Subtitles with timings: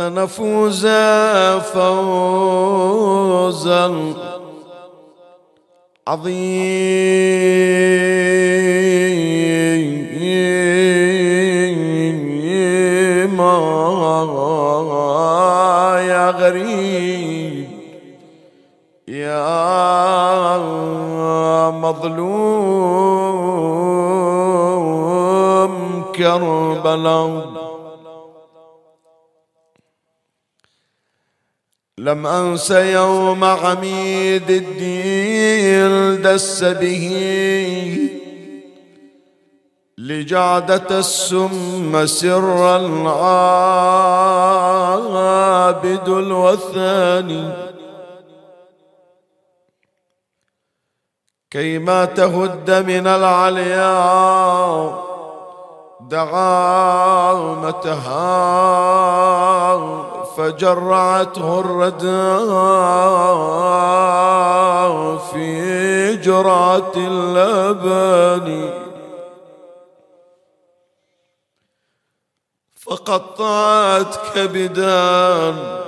[0.00, 0.86] فنفوز
[1.72, 2.14] فوزا
[6.08, 6.40] عظيما
[16.00, 17.68] يا غريب
[19.08, 20.58] يا
[21.70, 22.40] مظلوم
[26.14, 27.59] كربلاء.
[32.00, 37.06] لم أنس يوم عميد الدين دس به
[39.98, 43.28] لجعدة السم سر العابد
[46.08, 47.50] الوثاني.
[51.50, 53.90] كيما تهد من العليا
[56.00, 56.90] دعامتها
[60.40, 62.30] فجرعته الردى
[65.32, 68.70] في جرعة اللبن.
[72.80, 75.80] فقطعت كبدان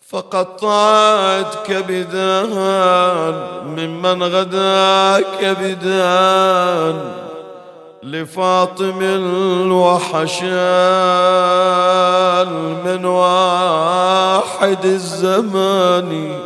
[0.00, 3.34] فقطعت كبدان
[3.66, 7.25] ممن غدا كبدان
[8.06, 10.38] لفاطم الوحشان
[12.84, 16.40] من واحد الزمان.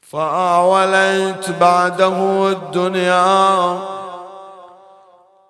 [0.00, 3.78] فأعولت بعده الدنيا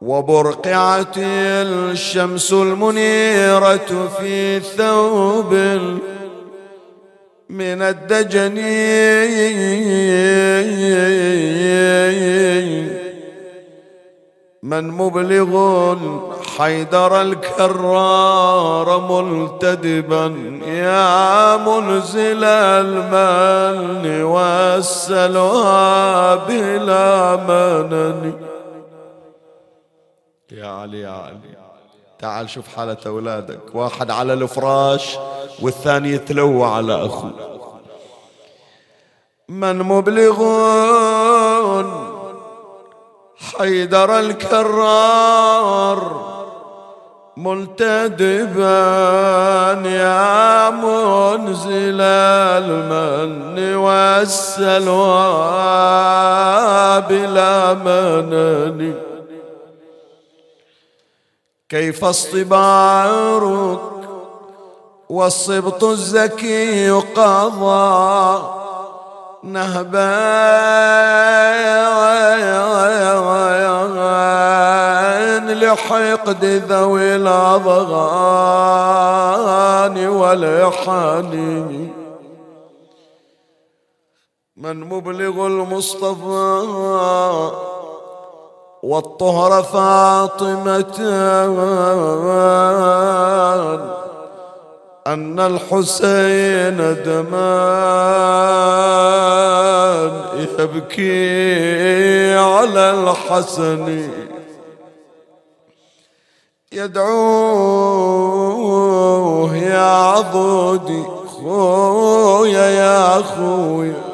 [0.00, 5.54] وبرقعت الشمس المنيرة في ثوب
[7.48, 8.56] من الدجن.
[14.62, 15.96] من مبلغ
[16.58, 20.26] حيدر الكرار ملتدبا.
[20.66, 25.66] يا منزل المن والسلوى
[26.48, 28.32] بلا منن.
[30.52, 31.55] يا علي يا علي.
[32.18, 33.60] تعال شوف حالة أولادك.
[33.74, 35.18] واحد على الفراش
[35.62, 37.32] والثاني يتلوى على أخوه.
[39.48, 41.26] من مبلغون؟
[43.58, 45.96] حيدر الكرار.
[47.36, 48.68] ملتدبا
[49.88, 55.46] يا منزل المن والسلوى.
[57.08, 58.94] بلا منن
[61.68, 63.80] كيف اصطبارك
[65.08, 68.42] والصبط الزكي قضى
[69.42, 70.16] نهبا
[75.66, 78.06] لحقد ذوي الأضغان
[80.08, 81.90] والإحاني
[84.56, 86.62] من مبلغ المصطفى
[88.82, 90.98] والطهر فاطمة
[95.06, 97.36] أن الحسين دمان
[100.58, 104.10] يبكي على الحسن.
[106.72, 107.96] يدعوه
[109.56, 114.05] يا عضودي خويا يا خويا.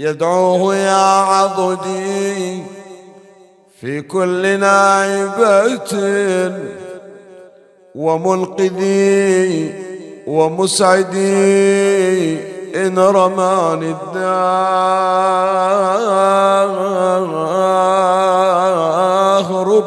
[0.00, 2.62] يدعوه يا عضدي
[3.80, 5.78] في كل نائبة
[7.94, 9.74] ومنقذي
[10.26, 11.30] ومسعدي
[12.86, 14.20] إن رماني الدهر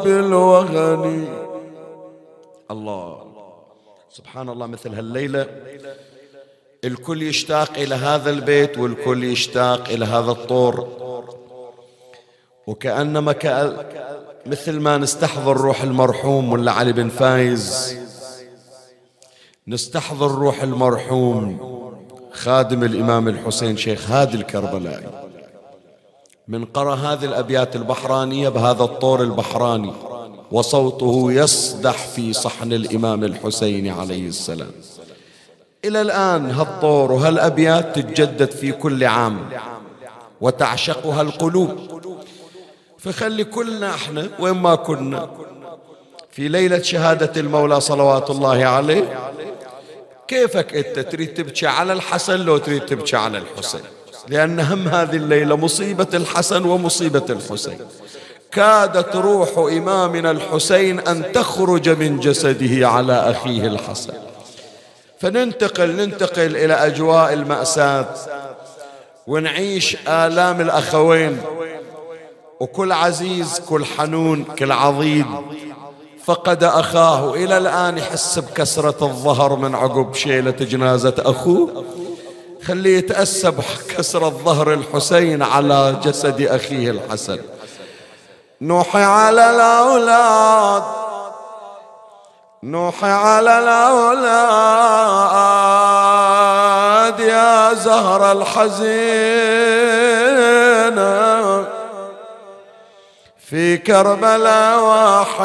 [0.04, 1.24] بالوغني.
[2.70, 3.24] الله.
[4.10, 5.46] سبحان الله مثل هالليلة
[6.84, 10.88] الكل يشتاق إلى هذا البيت والكل يشتاق إلى هذا الطور.
[12.66, 13.86] وكأنما كأ...
[14.46, 17.96] مثل ما نستحضر روح المرحوم ولا علي بن فايز.
[19.68, 21.74] نستحضر روح المرحوم
[22.32, 25.06] خادم الإمام الحسين شيخ هادي الكربلائي.
[26.48, 29.92] من قرأ هذه الأبيات البحرانية بهذا الطور البحراني
[30.52, 34.72] وصوته يصدح في صحن الإمام الحسين عليه السلام.
[35.84, 39.38] إلى الآن هالطور وهالأبيات تتجدد في كل عام
[40.40, 41.70] وتعشقها القلوب.
[42.98, 45.28] فخلي كلنا إحنا وين ما كنا
[46.30, 49.32] في ليلة شهادة المولى صلوات الله عليه
[50.28, 53.80] كيفك أنت تريد تبكي على الحسن لو تريد تبكي على الحسين؟
[54.28, 57.78] لأن هم هذه الليلة مصيبة الحسن ومصيبة الحسين.
[58.52, 64.12] كادت روح إمامنا الحسين أن تخرج من جسده على أخيه الحسن.
[65.24, 68.06] فننتقل ننتقل إلى أجواء المأساة
[69.26, 71.40] ونعيش آلام الأخوين
[72.60, 75.26] وكل عزيز كل حنون كل عضيد.
[76.24, 81.84] فقد أخاه إلى الآن يحس بكسرة الظهر من عقب شيلة جنازة أخوه.
[82.64, 87.38] خليه يتأسى بكسرة ظهر الحسين على جسد أخيه الحسن.
[88.60, 91.03] نوحي على الأولاد.
[92.64, 94.40] نوحي على الأولاد
[97.20, 98.94] يا زهر الحزينة
[103.50, 105.44] في كربلاء واحد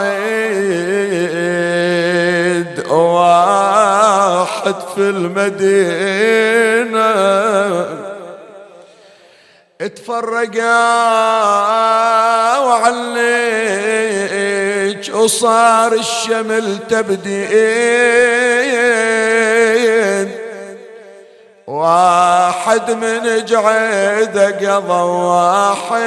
[2.89, 6.29] واحد في المدينة.
[9.81, 11.19] اتفرقا
[14.99, 17.49] وعليك وصار الشمل تبدين.
[21.67, 25.97] واحد من جعيده قضى واحد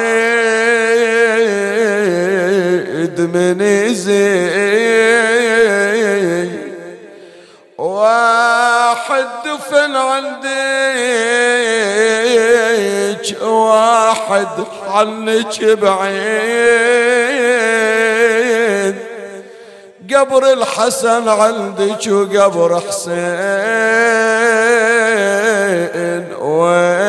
[3.21, 4.53] من زين
[7.79, 10.43] واحد دفن عندك
[13.43, 14.49] واحد
[14.89, 17.23] عنك بعيد.
[20.15, 23.15] قبر الحسن عندك وقبر حسين؟
[26.41, 27.03] وين؟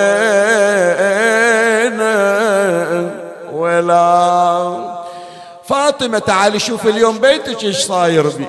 [3.53, 4.93] ولا.
[5.69, 8.47] فاطمة تعالي شوف اليوم بيتك إيش صاير بي.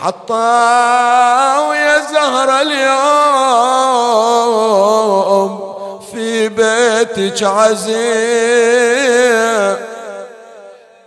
[0.00, 2.90] حطاه يا زهرة اليوم
[6.12, 8.00] في بيتك عزيز.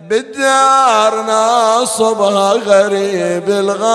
[0.09, 3.93] بالدار ناصبها غريب الغافرين.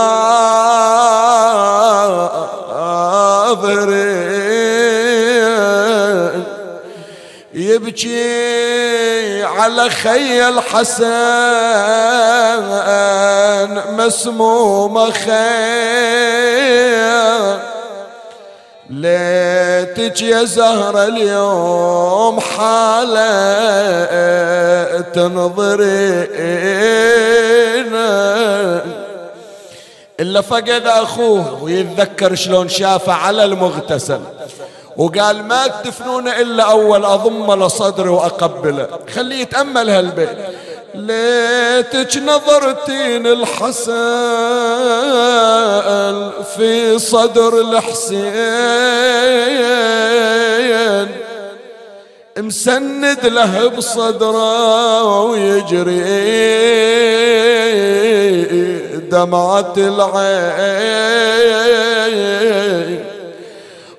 [7.55, 11.09] يبكي على خي الحسن
[13.97, 16.39] مسموم خير.
[18.91, 23.29] ليتك يا زهرة اليوم حالة
[25.01, 26.39] تنظرين
[30.21, 34.21] إلا فقد أخوه ويتذكر شلون شافه على المغتسل.
[34.97, 38.89] وقال ما تدفنون إلا أول أضم لصدري وأقبله.
[39.15, 40.29] خليه يتأمل هالبيت.
[40.95, 43.93] ليتك نظرتين الحسن
[46.57, 48.29] في صدر الحسين.
[52.39, 56.03] مسند له بصدره ويجري
[59.11, 61.19] دمعة العين.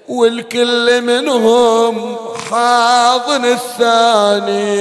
[0.10, 2.16] والكل منهم
[2.52, 4.76] حاضن الثاني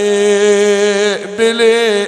[1.39, 1.99] بالايدين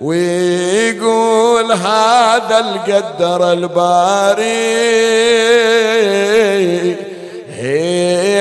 [0.00, 4.80] ويقول هذا القدر الباري.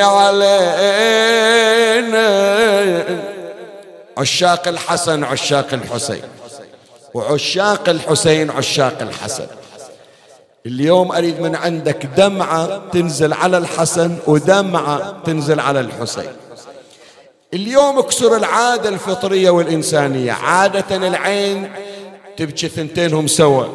[0.04, 1.20] علينا
[4.18, 6.22] عشاق الحسن عشاق الحسين.
[7.14, 9.48] وعشاق الحسين عشاق الحسن.
[10.66, 16.32] اليوم أريد من عندك دمعة تنزل على الحسن ودمعة تنزل على الحسين.
[17.54, 20.32] اليوم اكسر العادة الفطرية والإنسانية.
[20.32, 21.72] عادة العين
[22.38, 23.66] تبكي ثنتينهم سوا.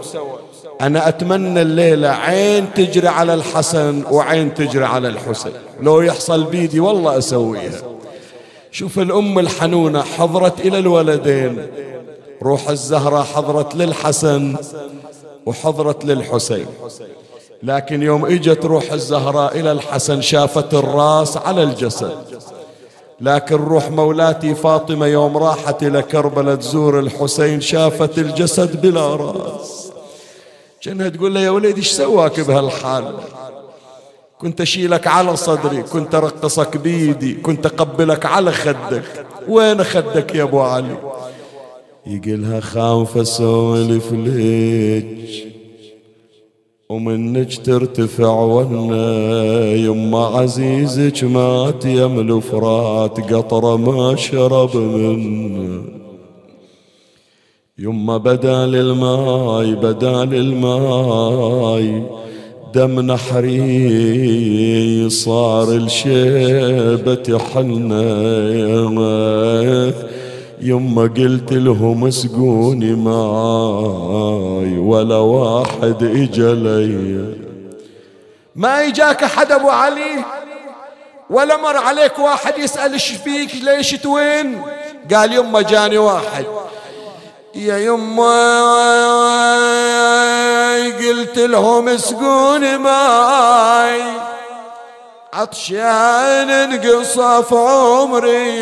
[0.86, 5.52] أنا أتمنى الليلة عين تجري على الحسن وعين تجري على الحسين.
[5.80, 7.82] لو يحصل بيدي والله أسويها.
[8.70, 11.66] شوف الأم الحنونة حضرت إلى الولدين.
[12.42, 14.56] روح الزهرة حضرت للحسن
[15.46, 16.66] وحضرت للحسين.
[17.62, 22.12] لكن يوم إجت روح الزهراء إلى الحسن شافت الراس على الجسد.
[23.20, 29.93] لكن روح مولاتي فاطمة يوم راحت إلى كربلاء تزور الحسين شافت الجسد بلا رأس.
[30.84, 33.14] كأنها تقول له يا وليدي إيش سواك بهالحال؟
[34.38, 39.26] كنت أشيلك على صدري كنت أرقصك بيدي كنت أقبلك على خدك.
[39.48, 40.96] وين خدك يا أبو علي?
[42.06, 45.44] يقلها خاوف اسولف ليج
[46.88, 56.03] ومنك ترتفع ونا يما عزيزك مات يم فرات قطرة ما شرب منه.
[57.78, 62.02] يما بدال الماي بدال الماي
[62.74, 68.02] دم نحري صار الشيبة حنة.
[70.60, 76.54] يما قلت لهم اسقوني ماي ولا واحد إجا
[78.56, 80.24] ما إجاك أحد أبو علي؟
[81.30, 84.60] ولا مر عليك واحد يسأل إيش فيك ليش توين؟
[85.14, 86.44] قال يما جاني واحد.
[87.54, 88.34] يا يما
[90.98, 94.02] قلت لهم اسقوني ماي.
[95.32, 98.60] عطشان انقصف عمري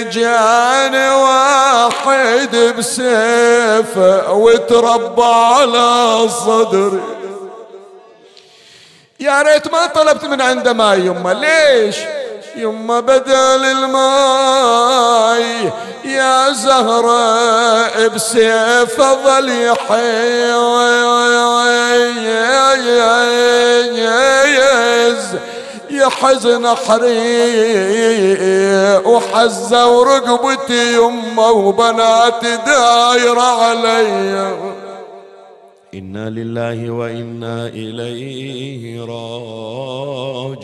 [0.00, 3.96] اجاني واحد بسيف
[4.28, 7.02] وتربى على صدري.
[9.20, 11.96] يا ريت ما طلبت من عنده ماء يمه ليش؟
[12.56, 15.44] يما بدل الماي
[16.04, 20.52] يا زهرة بسيف ظل يحيز.
[25.90, 27.82] يحزن حري
[29.04, 34.56] وحزة ورقبتي يمه وبناتي دايرة علي.
[35.94, 39.00] إنا لله وإنا إليه
[40.40, 40.62] راجعون.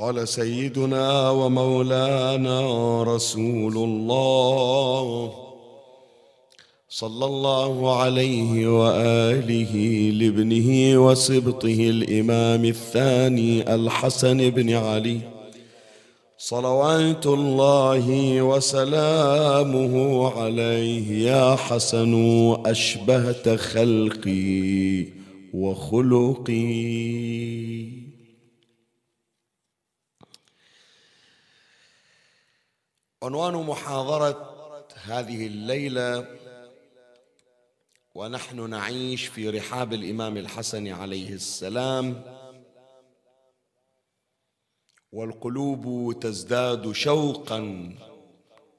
[0.00, 5.32] قال سيدنا ومولانا رسول الله
[6.88, 9.74] صلى الله عليه وآله
[10.10, 15.20] لابنه وسبطه الإمام الثاني الحسن بن علي.
[16.38, 22.14] صلوات الله وسلامه عليه يا حسن
[22.66, 25.06] أشبهت خلقي
[25.54, 26.90] وخلقي.
[33.22, 34.50] عنوان محاضرة
[35.04, 36.26] هذه الليلة
[38.14, 42.22] ونحن نعيش في رحاب الإمام الحسن عليه السلام
[45.12, 47.92] والقلوب تزداد شوقا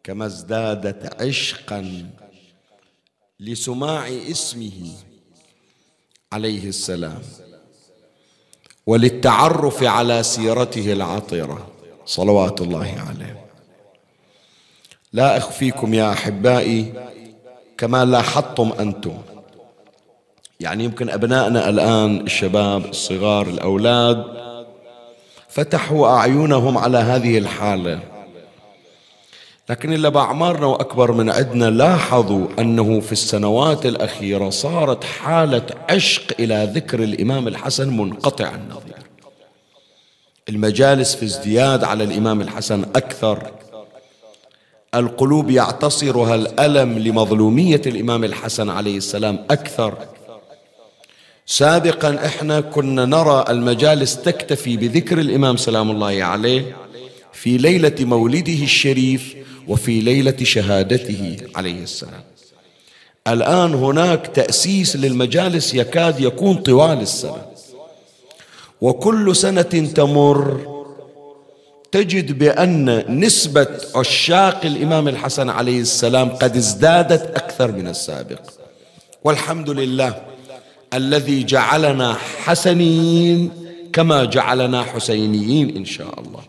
[0.04, 2.10] كما ازدادت عشقا
[3.40, 4.96] لسماع اسمه
[6.34, 7.22] عليه السلام
[8.88, 11.72] وللتعرف على سيرته العطرة.
[12.06, 13.41] صلوات الله عليه.
[15.14, 16.94] لا أخفيكم يا أحبائي
[17.78, 19.18] كما لاحظتم أنتم.
[20.60, 24.26] يعني يمكن أبنائنا الآن الشباب الصغار الأولاد
[25.50, 28.00] فتحوا أعينهم على هذه الحالة.
[29.70, 36.72] لكن اللي بأعمارنا وأكبر من عندنا لاحظوا أنه في السنوات الأخيرة صارت حالة عشق إلى
[36.74, 38.96] ذكر الإمام الحسن منقطع النظير.
[40.50, 43.52] المجالس في ازدياد على الإمام الحسن أكثر.
[44.96, 49.98] القلوب يعتصرها الألم لمظلومية الإمام الحسن عليه السلام أكثر.
[51.46, 56.76] سابقا إحنا كنا نرى المجالس تكتفي بذكر الإمام سلام الله عليه
[57.34, 59.36] في ليلة مولده الشريف
[59.68, 62.24] وفي ليلة شهادته عليه السلام.
[63.28, 67.46] الآن هناك تأسيس للمجالس يكاد يكون طوال السنة.
[68.82, 69.62] وكل سنة
[69.96, 70.71] تمر
[71.92, 78.40] تجد بأن نسبة عشاق الإمام الحسن عليه السلام قد ازدادت أكثر من السابق.
[79.24, 80.22] والحمد لله
[80.94, 83.52] الذي جعلنا حسنين
[83.94, 86.42] كما جعلنا حسينيين إن شاء الله.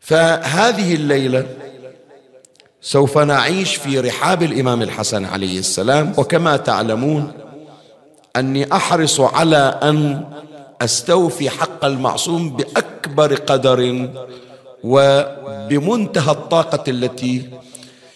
[0.00, 1.46] فهذه الليلة
[2.82, 6.12] سوف نعيش في رحاب الإمام الحسن عليه السلام.
[6.16, 7.32] وكما تعلمون
[8.36, 10.24] أني أحرص على أن
[10.82, 14.08] أستوفي حق المعصوم بأكبر قدر
[14.84, 17.48] وبمنتهى الطاقة التي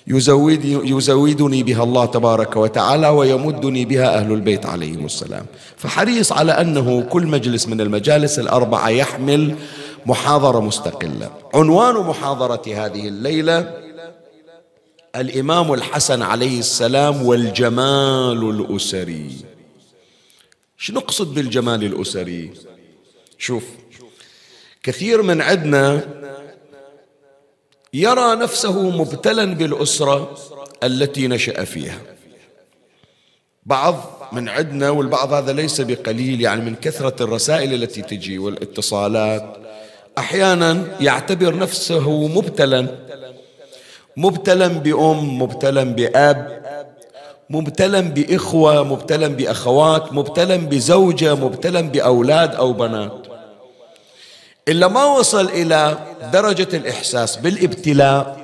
[0.07, 5.47] يزود يزودني بها الله تبارك وتعالى ويمدني بها أهل البيت عليهم السلام.
[5.77, 9.55] فحريص على أنه كل مجلس من المجالس الأربعة يحمل
[10.07, 11.31] محاضرة مستقلة.
[11.55, 13.75] عنوان محاضرة هذه الليلة
[15.17, 19.52] الإمام الحسن عليه السلام والجمال الأسري.
[20.83, 22.51] شو نقصد بالجمال الأسري؟
[23.39, 23.65] شوف
[24.83, 26.01] كثير من عندنا
[27.95, 30.39] يرى نفسه مبتلا بالأسرة
[30.83, 32.01] التي نشأ فيها.
[33.67, 39.57] بعض من عندنا والبعض هذا ليس بقليل يعني من كثرة الرسائل التي تجي والاتصالات
[40.19, 42.99] أحيانا يعتبر نفسه مبتلا
[44.17, 46.63] مبتلا بأم مبتلا بأب
[47.53, 53.27] مبتلا بإخوة مبتلا بأخوات مبتلا بزوجة مبتلا بأولاد أو بنات.
[54.69, 55.99] إلا ما وصل إلى
[56.33, 58.43] درجة الإحساس بالإبتلاء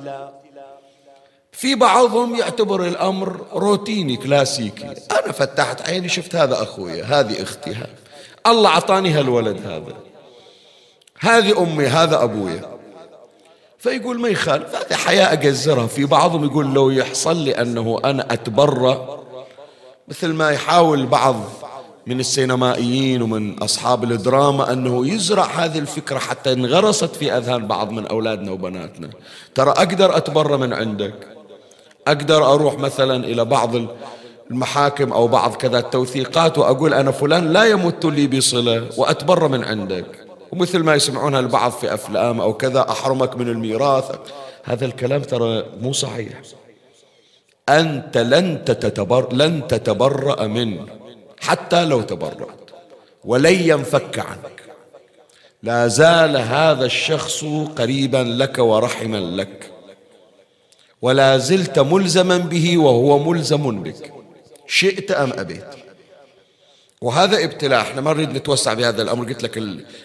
[1.51, 4.85] في بعضهم يعتبر الأمر روتيني كلاسيكي.
[5.11, 7.75] أنا فتحت عيني شفت هذا أخويا هذه أختي
[8.47, 9.93] الله أعطاني هالولد هذا.
[11.19, 12.78] هذه أمي هذا أبويا.
[13.79, 15.87] فيقول ما يخالف هذه حياة أجزرها.
[15.87, 19.19] في بعضهم يقول لو يحصل لي أنه أنا أتبرأ
[20.07, 21.35] مثل ما يحاول بعض
[22.07, 28.07] من السينمائيين ومن أصحاب الدراما أنه يزرع هذه الفكرة حتى انغرست في أذهان بعض من
[28.07, 29.09] أولادنا وبناتنا.
[29.55, 31.27] ترى أقدر أتبرى من عندك؟
[32.07, 33.75] أقدر أروح مثلا إلى بعض
[34.51, 40.28] المحاكم أو بعض كذا التوثيقات وأقول أنا فلان لا يمت لي بصلة وأتبرى من عندك.
[40.51, 44.11] ومثل ما يسمعونها البعض في أفلام أو كذا أحرمك من الميراث.
[44.63, 46.41] هذا الكلام ترى مو صحيح.
[47.69, 50.85] أنت لن تتبر لن تتبرأ منه
[51.41, 52.69] حتى لو تبرأت
[53.25, 54.63] ولن ينفك عنك.
[55.63, 57.45] لا زال هذا الشخص
[57.77, 59.71] قريبا لك ورحما لك.
[61.01, 64.13] ولا زلت ملزما به وهو ملزم بك.
[64.67, 65.78] شئت أم أبيت.
[67.01, 67.81] وهذا ابتلاء.
[67.81, 69.25] إحنا ما نريد نتوسع بهذا الأمر.
[69.25, 69.57] قلت لك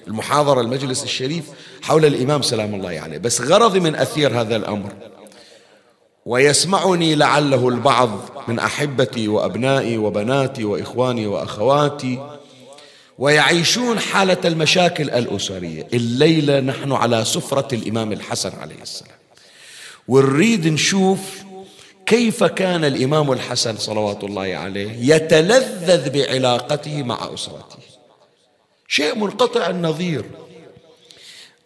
[0.06, 1.44] المحاضرة المجلس الشريف
[1.82, 3.18] حول الإمام سلام الله عليه.
[3.18, 4.92] بس غرضي من أثير هذا الأمر
[6.26, 12.28] ويسمعني لعله البعض من أحبتي وأبنائي وبناتي وإخواني وأخواتي
[13.18, 15.86] ويعيشون حالة المشاكل الأسرية.
[15.94, 19.14] الليلة نحن على سفرة الإمام الحسن عليه السلام.
[20.08, 21.43] ونريد نشوف
[22.06, 27.78] كيف كان الإمام الحسن صلوات الله عليه يتلذذ بعلاقته مع أسرته؟
[28.88, 30.24] شيء منقطع النظير.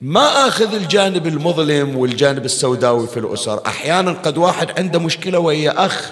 [0.01, 3.67] ما آخذ الجانب المظلم والجانب السوداوي في الأسر.
[3.67, 6.11] أحيانا قد واحد عنده مشكلة ويا أخ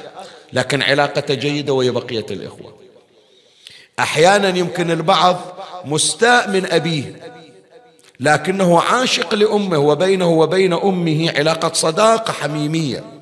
[0.52, 2.76] لكن علاقته جيدة ويا بقية الإخوة.
[3.98, 5.40] أحيانا يمكن البعض
[5.84, 7.16] مستاء من أبيه
[8.20, 13.15] لكنه عاشق لأمه وبينه وبين أمه علاقة صداقة حميمية.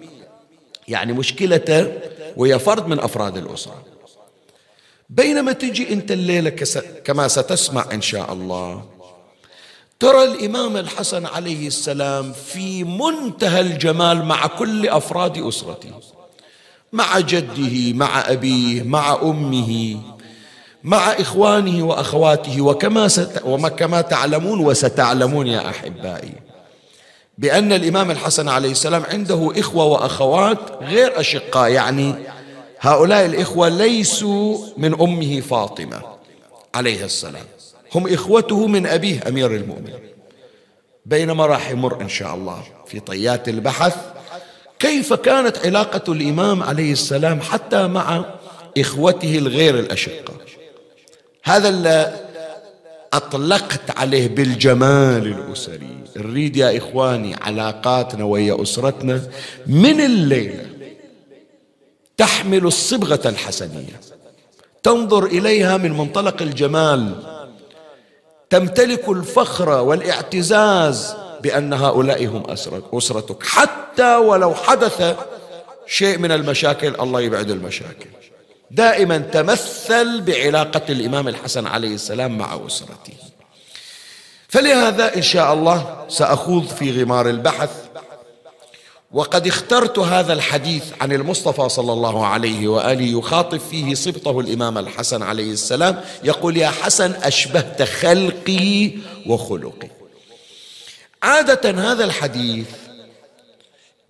[0.89, 1.93] يعني مشكلته
[2.37, 3.83] ويا فرد من أفراد الأسرة.
[5.11, 6.51] بينما تجي أنت الليلة
[7.05, 8.85] كما ستسمع إن شاء الله
[10.01, 15.91] ترى الإمام الحسن عليه السلام في منتهى الجمال مع كل أفراد أسرته
[16.93, 20.01] مع جده مع أبيه مع أمه
[20.85, 26.33] مع إخوانه وأخواته وكما ست وكما تعلمون وستعلمون يا أحبائي.
[27.39, 32.15] بأن الإمام الحسن عليه السلام عنده إخوة وأخوات غير أشقاء يعني
[32.81, 36.03] هؤلاء الإخوة ليسوا من أمه فاطمة
[36.75, 37.45] عليه السلام.
[37.95, 39.99] هم إخوته من أبيه أمير المؤمنين.
[41.07, 43.97] بينما راح يمر إن شاء الله في طيات البحث.
[44.79, 48.25] كيف كانت علاقة الإمام عليه السلام حتى مع
[48.79, 50.37] إخوته الغير الأشقاء؟
[51.45, 52.21] هذا اللي
[53.13, 56.04] أطلقت عليه بالجمال الأسري.
[56.17, 59.23] نريد يا إخواني علاقاتنا ويا أسرتنا
[59.67, 60.67] من الليلة
[62.17, 64.01] تحمل الصبغة الحسنية.
[64.83, 67.15] تنظر إليها من منطلق الجمال.
[68.51, 72.43] تمتلك الفخر والاعتزاز بأن هؤلاء هم
[72.93, 73.43] أسرتك.
[73.43, 75.17] حتى ولو حدث
[75.87, 78.11] شيء من المشاكل الله يبعد المشاكل.
[78.71, 83.15] دائما تمثل بعلاقة الإمام الحسن عليه السلام مع أسرته.
[84.55, 87.71] فلهذا إن شاء الله سأخوض في غمار البحث.
[89.13, 95.23] وقد اخترت هذا الحديث عن المصطفى صلى الله عليه وآله يخاطب فيه سبطه الإمام الحسن
[95.23, 98.91] عليه السلام يقول يا حسن أشبهت خلقي
[99.27, 99.89] وخلقي
[101.23, 102.67] عادة هذا الحديث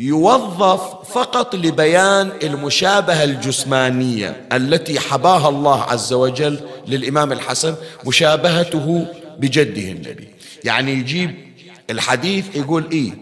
[0.00, 9.07] يوظف فقط لبيان المشابهة الجسمانية التي حباها الله عز وجل للإمام الحسن مشابهته
[9.38, 10.34] بجده النبي.
[10.64, 11.35] يعني يجيب
[11.90, 13.12] الحديث يقول إيه؟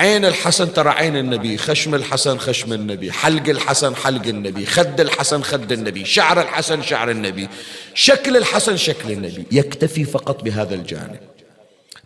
[0.00, 5.42] عين الحسن ترى عين النبي خشم الحسن خشم النبي حلق الحسن حلق النبي خد الحسن
[5.42, 7.48] خد النبي شعر الحسن شعر النبي
[7.94, 11.20] شكل الحسن شكل النبي يكتفي فقط بهذا الجانب.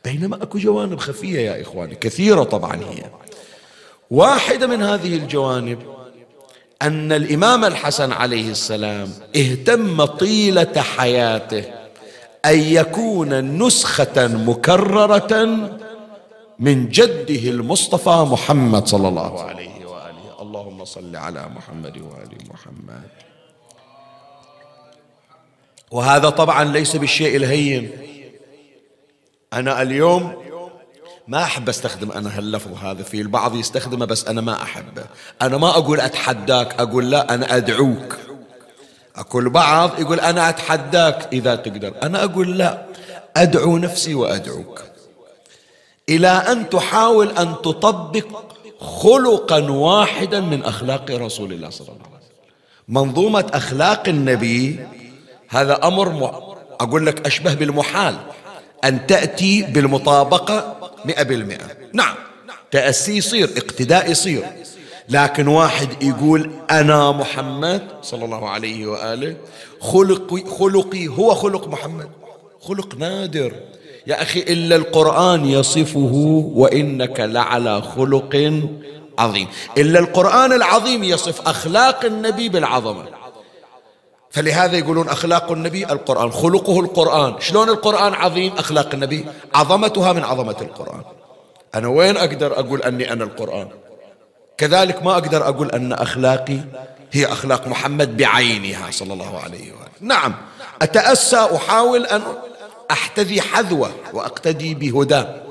[0.05, 3.05] بينما أكو جوانب خفية يا إخواني كثيرة طبعا هي.
[4.11, 5.79] واحدة من هذه الجوانب
[6.83, 11.80] أن الإمام الحسن عليه السلام اهتم طيلة حياته
[12.44, 15.46] أن يكون نسخة مكررة
[16.59, 20.42] من جده المصطفى محمد صلى الله عليه وآله.
[20.42, 23.09] اللهم صل على محمد وآل محمد.
[25.90, 27.90] وهذا طبعا ليس بالشيء الهين.
[29.53, 30.33] أنا اليوم
[31.29, 35.05] ما أحب أستخدم أنا هاللفظ هذا في البعض يستخدمه بس أنا ما أحبه.
[35.42, 38.18] أنا ما أقول أتحداك أقول لا أنا أدعوك.
[39.16, 41.94] أقول بعض يقول أنا أتحداك إذا تقدر.
[42.03, 42.83] أنا أقول لا
[43.37, 44.83] أدعو نفسي وأدعوك.
[46.09, 48.27] إلى أن تحاول أن تطبق
[48.81, 52.31] خلقا واحدا من أخلاق رسول الله صلى الله عليه وسلم.
[52.88, 54.81] منظومة أخلاق النبي
[55.49, 56.23] هذا أمر م...
[56.81, 58.16] أقول لك أشبه بالمحال.
[58.85, 61.66] أن تأتي بالمطابقة مئة بالمئة.
[61.92, 62.14] نعم
[62.70, 64.44] تأسي يصير اقتداء يصير.
[65.11, 69.37] لكن واحد يقول أنا محمد صلى الله عليه وآله
[69.81, 72.09] خلقي, خلقي هو خلق محمد
[72.61, 73.53] خلق نادر.
[74.07, 78.62] يا أخي إلا القرآن يصفه وإنك لعلى خلق
[79.18, 79.49] عظيم.
[79.79, 83.05] إلا القرآن العظيم يصف أخلاق النبي بالعظمة.
[84.31, 87.35] فلهذا يقولون أخلاق النبي القرآن خلقه القرآن.
[87.40, 91.03] شلون القرآن عظيم؟ أخلاق النبي عظمتها من عظمة القرآن.
[91.75, 93.68] أنا وين أقدر أقول أني أنا القرآن؟
[94.61, 96.59] كذلك ما أقدر أقول أن أخلاقي
[97.12, 99.90] هي أخلاق محمد بعينها صلى الله عليه وآله.
[100.01, 100.35] نعم
[100.83, 102.23] أتأسى أحاول أن
[102.90, 105.42] أحتذي حذوة وأقتدي بهداه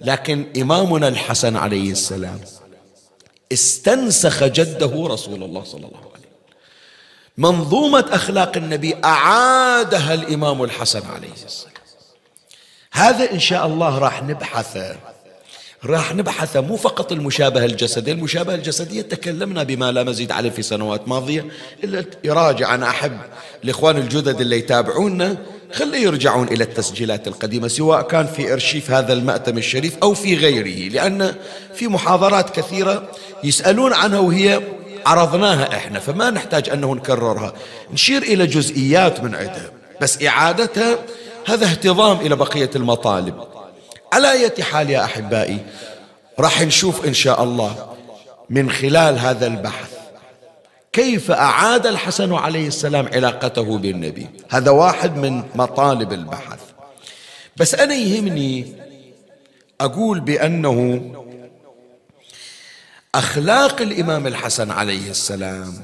[0.00, 2.40] لكن إمامنا الحسن عليه السلام
[3.52, 6.30] استنسخ جده رسول الله صلى الله عليه وسلم
[7.38, 11.74] منظومة أخلاق النبي أعادها الإمام الحسن عليه السلام.
[12.92, 14.96] هذا إن شاء الله راح نبحثه
[15.84, 21.08] راح نبحث مو فقط المشابهة الجسدية المشابهة الجسدية تكلمنا بما لا مزيد عليه في سنوات
[21.08, 21.46] ماضية
[21.84, 23.18] إلا يراجع أنا أحب
[23.64, 25.36] الإخوان الجدد اللي يتابعونا
[25.72, 30.92] خلي يرجعون إلى التسجيلات القديمة سواء كان في أرشيف هذا المأتم الشريف أو في غيره
[30.92, 31.34] لأن
[31.74, 33.08] في محاضرات كثيرة
[33.44, 34.60] يسألون عنها وهي
[35.06, 37.52] عرضناها إحنا فما نحتاج أنه نكررها.
[37.92, 40.98] نشير إلى جزئيات من عدها بس اعادتها
[41.46, 43.34] هذا اهتضام إلى بقية المطالب.
[44.12, 45.58] على اية حال يا أحبائي
[46.38, 47.96] راح نشوف إن شاء الله
[48.50, 50.00] من خلال هذا البحث
[50.92, 54.28] كيف أعاد الحسن عليه السلام علاقته بالنبي.
[54.48, 56.60] هذا واحد من مطالب البحث.
[57.56, 58.72] بس أنا يهمني
[59.80, 61.00] أقول بأنه
[63.14, 65.80] أخلاق الإمام الحسن عليه السلام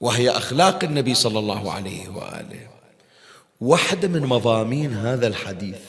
[0.00, 2.68] وهي أخلاق النبي صلى الله عليه وآله
[3.60, 5.80] واحدة من مضامين هذا الحديث.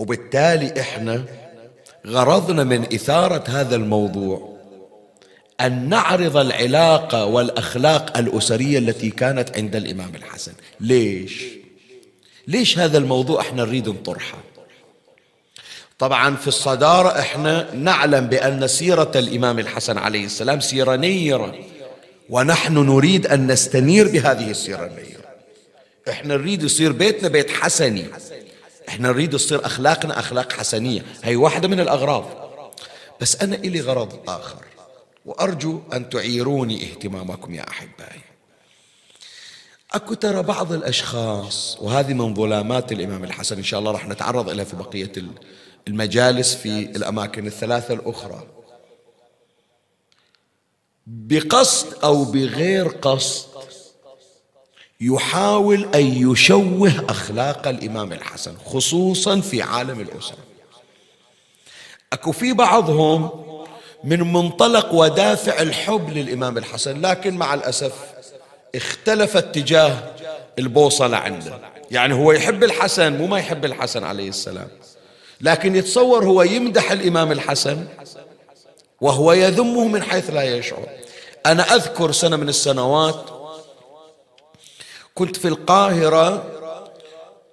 [0.00, 1.24] وبالتالي إحنا
[2.06, 4.56] غرضنا من إثارة هذا الموضوع
[5.60, 10.52] أن نعرض العلاقة والأخلاق الأسرية التي كانت عند الإمام الحسن.
[10.80, 11.44] ليش؟
[12.46, 14.38] ليش هذا الموضوع إحنا نريد نطرحه؟
[15.98, 21.54] طبعا في الصدارة إحنا نعلم بأن سيرة الإمام الحسن عليه السلام سيرة نيرة
[22.30, 25.30] ونحن نريد أن نستنير بهذه السيرة النيرة.
[26.10, 28.04] إحنا نريد يصير بيتنا بيت حسني.
[28.90, 31.04] إحنا نريد تصير اخلاقنا اخلاق حسنية.
[31.24, 32.24] هي واحدة من الاغراض.
[33.20, 34.64] بس أنا إلي غرض آخر.
[35.24, 38.20] وأرجو أن تعيروني اهتمامكم يا أحبائي.
[39.92, 44.64] أكو ترى بعض الأشخاص وهذه من ظلامات الإمام الحسن إن شاء الله راح نتعرض إليها
[44.64, 45.12] في بقية
[45.88, 48.46] المجالس في الأماكن الثلاثة الأخرى.
[51.06, 53.46] بقصد أو بغير قصد
[55.00, 60.38] يحاول أن يشوه أخلاق الإمام الحسن خصوصا في عالم الأسرة.
[62.12, 63.30] أكو في بعضهم
[64.04, 67.92] من منطلق ودافع الحب للإمام الحسن لكن مع الأسف
[68.74, 69.96] اختلف اتجاه
[70.58, 71.58] البوصلة عنده.
[71.90, 74.68] يعني هو يحب الحسن مو ما يحب الحسن عليه السلام.
[75.40, 77.86] لكن يتصور هو يمدح الإمام الحسن
[79.00, 80.86] وهو يذمه من حيث لا يشعر.
[81.46, 83.39] أنا أذكر سنة من السنوات
[85.20, 86.44] كنت في القاهرة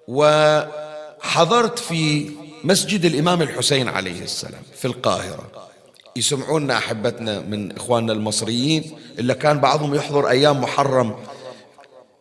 [0.08, 2.30] وحضرت في
[2.64, 5.68] مسجد الإمام الحسين عليه السلام في القاهرة.
[6.16, 11.16] يسمعونا أحبتنا من إخواننا المصريين إلا كان بعضهم يحضر أيام محرم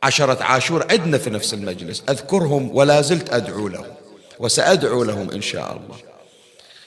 [0.04, 2.04] عشرة عاشور عندنا في نفس المجلس.
[2.10, 3.94] أذكرهم ولا زلت أدعو لهم
[4.40, 5.98] وسأدعو لهم إن شاء الله.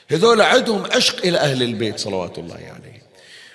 [0.08, 3.02] هذول عندهم عشق إلى أهل البيت صلوات الله عليه يعني.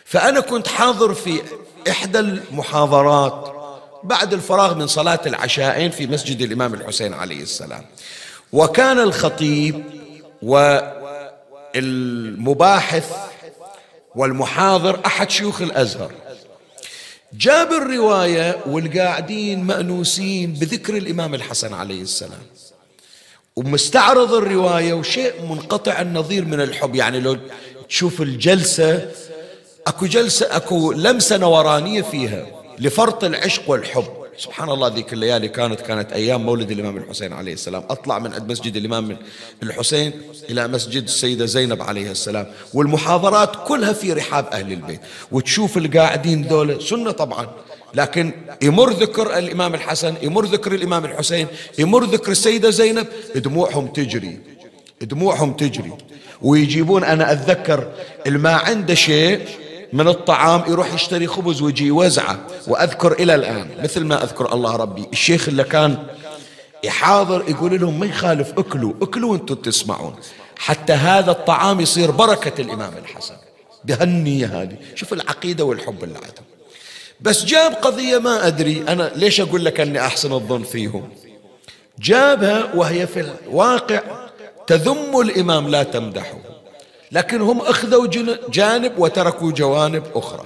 [0.05, 1.41] فأنا كنت حاضر في
[1.89, 3.54] إحدى المحاضرات
[4.07, 7.85] بعد الفراغ من صلاة العشاءين في مسجد الإمام الحسين عليه السلام.
[8.53, 9.83] وكان الخطيب
[11.75, 13.11] والمباحث
[14.15, 16.11] والمحاضر أحد شيوخ الأزهر.
[17.33, 22.43] جاب الرواية والقاعدين مأنوسين بذكر الإمام الحسن عليه السلام.
[23.55, 26.95] ومستعرض الرواية وشيء منقطع النظير من الحب.
[26.95, 27.37] يعني لو
[27.89, 29.11] تشوف الجلسة
[29.87, 32.45] أكو جلسة أكو لمسة نورانية فيها.
[32.79, 34.07] لفرط العشق والحب.
[34.38, 37.83] سبحان الله ذيك الليالي كانت كانت أيام مولد الإمام الحسين عليه السلام.
[37.89, 39.17] أطلع من عند مسجد الإمام
[39.63, 40.11] الحسين
[40.49, 42.47] إلى مسجد السيدة زينب عليه السلام.
[42.73, 44.99] والمحاضرات كلها في رحاب أهل البيت.
[45.31, 47.47] وتشوف القاعدين ذولا سنة طبعا.
[47.93, 51.47] لكن يمر ذكر الإمام الحسن يمر ذكر الإمام الحسين
[51.79, 54.39] يمر ذكر السيدة زينب دموعهم تجري.
[55.01, 55.93] دموعهم تجري.
[56.41, 57.91] ويجيبون أنا أتذكر
[58.27, 59.39] الما عنده شيء
[59.95, 62.39] من الطعام يروح يشتري خبز ويجي يوزعه.
[62.67, 65.97] وأذكر إلى الآن مثل ما أذكر الله ربي الشيخ اللي كان
[66.84, 70.15] يحاضر يقول لهم ما يخالف اكلوا اكلوا وأنتم تسمعون.
[70.58, 73.36] حتى هذا الطعام يصير بركة الإمام الحسن.
[73.84, 74.77] بهالنية هذه.
[74.95, 76.45] شوف العقيدة والحب اللي عندهم.
[77.21, 81.10] بس جاب قضية ما أدري أنا ليش أقول لك أني أحسن الظن فيهم؟
[81.99, 84.01] جابها وهي في الواقع
[84.67, 86.54] تذم الإمام لا تمدحه.
[87.15, 88.08] لكن هم أخذوا
[88.49, 90.45] جانب وتركوا جوانب أخرى.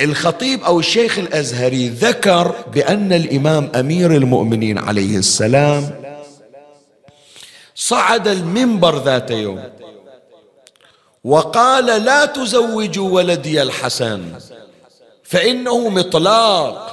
[0.00, 6.02] الخطيب أو الشيخ الأزهري ذكر بأن الإمام أمير المؤمنين عليه السلام
[7.74, 9.62] صعد المنبر ذات يوم
[11.24, 14.38] وقال لا تزوجوا ولدي الحسن
[15.24, 16.92] فإنه مطلاق.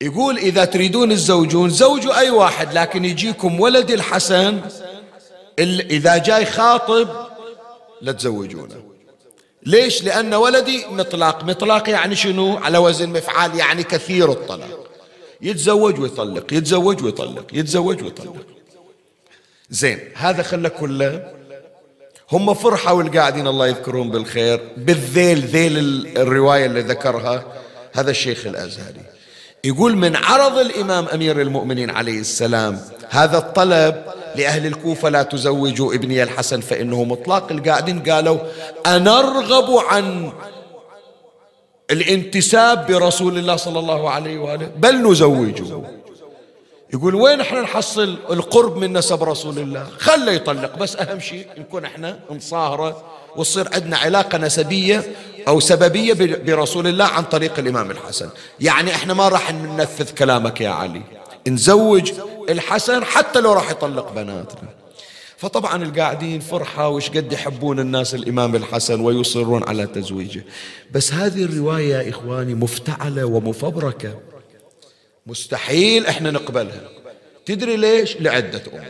[0.00, 4.60] يقول إذا تريدون الزوجون زوجوا أي واحد لكن يجيكم ولد الحسن
[5.58, 7.08] إذا جاي خاطب
[8.02, 8.82] لا تزوجونه.
[9.62, 14.86] ليش؟ لأن ولدي مطلاق مطلاق يعني شنو؟ على وزن مفعال يعني كثير الطلاق.
[15.40, 18.36] يتزوج ويطلق يتزوج ويطلق يتزوج ويطلق.
[19.70, 21.32] زين هذا خلى كله.
[22.32, 24.60] هم فرحوا والقاعدين الله يذكرهم بالخير.
[24.76, 25.78] بالذيل ذيل
[26.16, 27.44] الرواية اللي ذكرها.
[27.92, 29.02] هذا الشيخ الأزهري.
[29.64, 34.04] يقول من عرض الإمام أمير المؤمنين عليه السلام هذا الطلب
[34.36, 37.52] لأهل الكوفة لا تزوجوا ابني الحسن فإنه مطلق.
[37.52, 38.38] القاعدين قالوا
[38.86, 40.32] أنرغب عن
[41.90, 45.82] الانتساب برسول الله صلى الله عليه وآله بل نزوجه.
[46.94, 50.78] يقول وين إحنا نحصل القرب من نسب رسول الله؟ خله يطلق.
[50.78, 53.02] بس أهم شيء نكون إحنا نصاهرة
[53.36, 55.04] وتصير عندنا علاقة نسبية
[55.48, 58.28] أو سببية برسول الله عن طريق الإمام الحسن.
[58.60, 61.02] يعني إحنا ما راح ننفذ كلامك يا علي.
[61.48, 62.12] نزوج
[62.48, 64.68] الحسن حتى لو راح يطلق بناتنا.
[65.36, 70.44] فطبعا القاعدين فرحة وش قد يحبون الناس الإمام الحسن ويصرون على تزويجه.
[70.92, 74.14] بس هذه الرواية يا إخواني مفتعلة ومفبركة.
[75.26, 76.88] مستحيل إحنا نقبلها.
[77.46, 78.84] تدري ليش؟ لعدة أمور.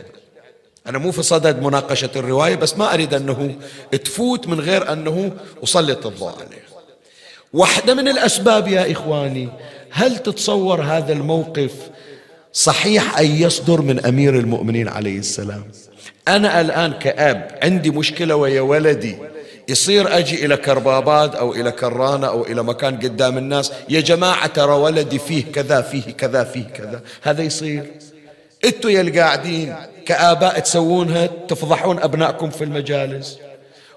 [0.87, 3.55] أنا مو في صدد مناقشة الرواية بس ما أريد أنه
[3.91, 5.31] تفوت من غير أنه
[5.63, 6.67] أسلط الضوء عليه.
[7.53, 9.49] واحدة من الأسباب يا إخواني
[9.89, 11.73] هل تتصور هذا الموقف
[12.57, 15.63] صحيح أن يصدر من أمير المؤمنين عليه السلام.
[16.27, 19.15] أنا الآن كأب عندي مشكلة ويا ولدي.
[19.67, 24.73] يصير أجي إلى كرباباد أو إلى كرانة أو إلى مكان قدام الناس يا جماعة ترى
[24.73, 27.01] ولدي فيه كذا فيه كذا فيه كذا.
[27.21, 27.85] هذا يصير.
[28.65, 33.37] أنتوا يا القاعدين كآباء تسوونها تفضحون أبنائكم في المجالس.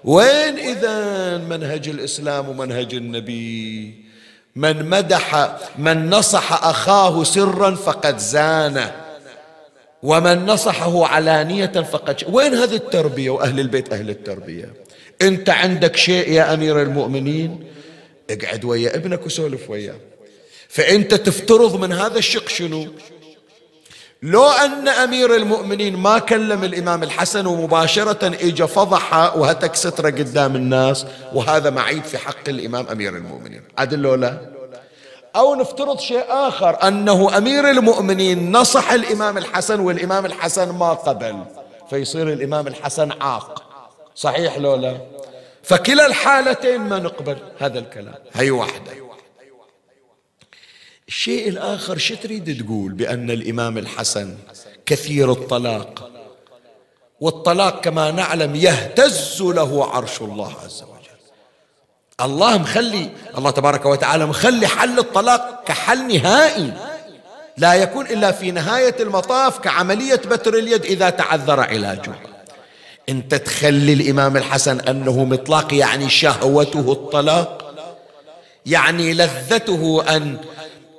[0.03, 4.10] وين إذا منهج الإسلام ومنهج النبي؟
[4.55, 8.95] من مدح من نصح أخاه سرا فقد زانه
[10.03, 12.23] ومن نصحه علانية فقد.
[12.29, 14.73] وين هذه التربية؟ وأهل البيت أهل التربية.
[15.21, 17.63] أنت عندك شيء يا أمير المؤمنين؟
[18.29, 19.95] اقعد ويا ابنك وسولف وياه.
[20.69, 22.87] فأنت تفترض من هذا الشق شنو؟
[24.23, 31.05] لو أن أمير المؤمنين ما كلم الإمام الحسن ومباشرة إجا فضح وهتك سترة قدام الناس
[31.33, 33.63] وهذا معيب في حق الإمام أمير المؤمنين.
[33.77, 34.37] عدل لو لا
[35.35, 41.43] أو نفترض شيء آخر أنه أمير المؤمنين نصح الإمام الحسن والإمام الحسن ما قبل
[41.89, 43.63] فيصير الإمام الحسن عاق.
[44.15, 44.97] صحيح لو لا؟
[45.63, 48.15] فكلا الحالتين ما نقبل هذا الكلام.
[48.33, 49.00] هي واحدة.
[51.11, 54.35] الشيء الآخر شو تريد تقول؟ بأن الإمام الحسن
[54.85, 56.11] كثير الطلاق.
[57.21, 61.19] والطلاق كما نعلم يهتز له عرش الله عز وجل.
[62.21, 66.73] الله مخلي الله تبارك وتعالى مخلي حل الطلاق كحل نهائي.
[67.57, 72.19] لا يكون إلا في نهاية المطاف كعملية بتر اليد إذا تعذر علاجها
[73.09, 77.73] أنت تخلي الإمام الحسن أنه مطلاق يعني شهوته الطلاق
[78.65, 80.37] يعني لذته أن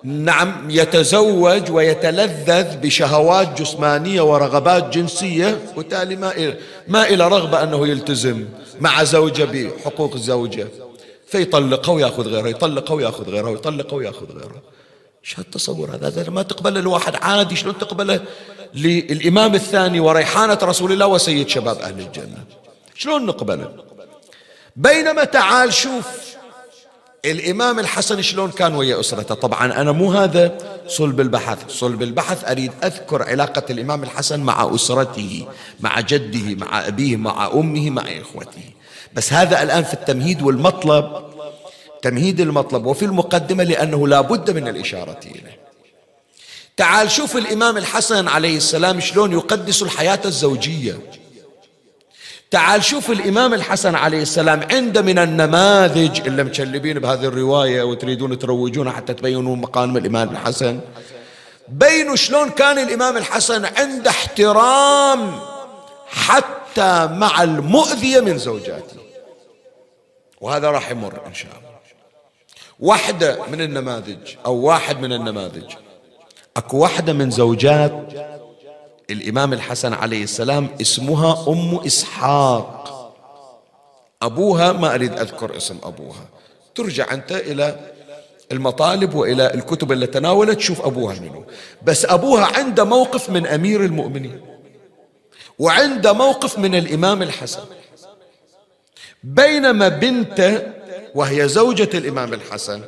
[0.04, 6.56] نعم يتزوج ويتلذذ بشهوات جسمانية ورغبات جنسية وتالي ما إلى
[6.88, 8.44] ما إلى رغبة أنه يلتزم
[8.80, 10.68] مع زوجة بحقوق الزوجة.
[11.26, 14.62] فيطلقها ويأخذ غيرها يطلقها ويأخذ غيرها ويطلقها ويأخذ غيرها
[15.24, 18.20] إيش هالتصور هذا؟ هذا ما تقبله الواحد عادي شلون تقبله؟
[18.74, 22.44] للإمام الثاني وريحانة رسول الله وسيد شباب أهل الجنة.
[22.94, 23.68] شلون نقبله؟
[24.76, 26.31] بينما تعال شوف
[27.24, 30.58] الإمام الحسن شلون كان ويا أسرته؟ طبعا أنا مو هذا
[30.88, 31.58] صلب البحث.
[31.68, 35.46] صلب البحث أريد أذكر علاقة الإمام الحسن مع أسرته
[35.80, 38.62] مع جده مع أبيه مع أمه مع إخوته.
[39.14, 41.24] بس هذا الآن في التمهيد والمطلب
[42.02, 45.58] تمهيد المطلب وفي المقدمة لأنه لا بد من الإشارة إليه.
[46.76, 50.98] تعال شوف الإمام الحسن عليه السلام شلون يقدس الحياة الزوجية.
[52.52, 58.92] تعال شوف الإمام الحسن عليه السلام عنده من النماذج اللي مشلبين بهذه الرواية وتريدون تروجونها
[58.92, 60.80] حتى تبينون مقام الإمام الحسن.
[61.68, 65.40] بينوا شلون كان الإمام الحسن عنده احترام
[66.06, 68.96] حتى مع المؤذية من زوجاته.
[70.40, 71.72] وهذا راح يمر إن شاء الله.
[72.80, 75.72] واحدة من النماذج أو واحد من النماذج.
[76.56, 78.08] أكو واحدة من زوجات
[79.12, 82.82] الإمام الحسن عليه السلام اسمها أم إسحاق.
[84.22, 86.28] أبوها ما أريد أذكر اسم أبوها.
[86.74, 87.92] ترجع أنت إلى
[88.52, 91.44] المطالب وإلى الكتب اللي تناولت تشوف أبوها منه.
[91.82, 94.40] بس أبوها عنده موقف من أمير المؤمنين
[95.58, 97.62] وعنده موقف من الإمام الحسن.
[99.24, 100.62] بينما بنته
[101.14, 102.80] وهي زوجة الإمام الحسن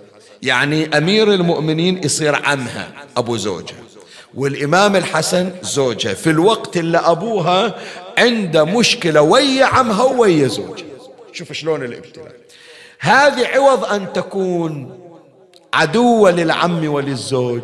[0.42, 3.84] يعني أمير المؤمنين يصير عمها أبو زوجها.
[4.36, 7.74] والإمام الحسن زوجها في الوقت اللي أبوها
[8.18, 10.86] عنده مشكلة ويا عمها ويا زوجها.
[11.32, 12.32] شوف شلون الابتلاء.
[12.98, 14.98] هذه عوض أن تكون
[15.74, 17.62] عدوة للعم وللزوج.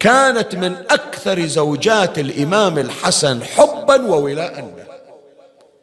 [0.00, 4.60] كانت من أكثر زوجات الإمام الحسن حبا وولاء.
[4.60, 4.86] له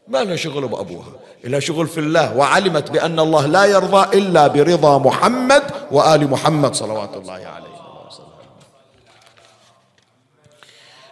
[0.07, 1.11] ما لها شغل بأبوها.
[1.43, 2.37] لها شغل في الله.
[2.37, 7.72] وعلمت بأن الله لا يرضى إلا برضا محمد وآل محمد صلوات الله عليه.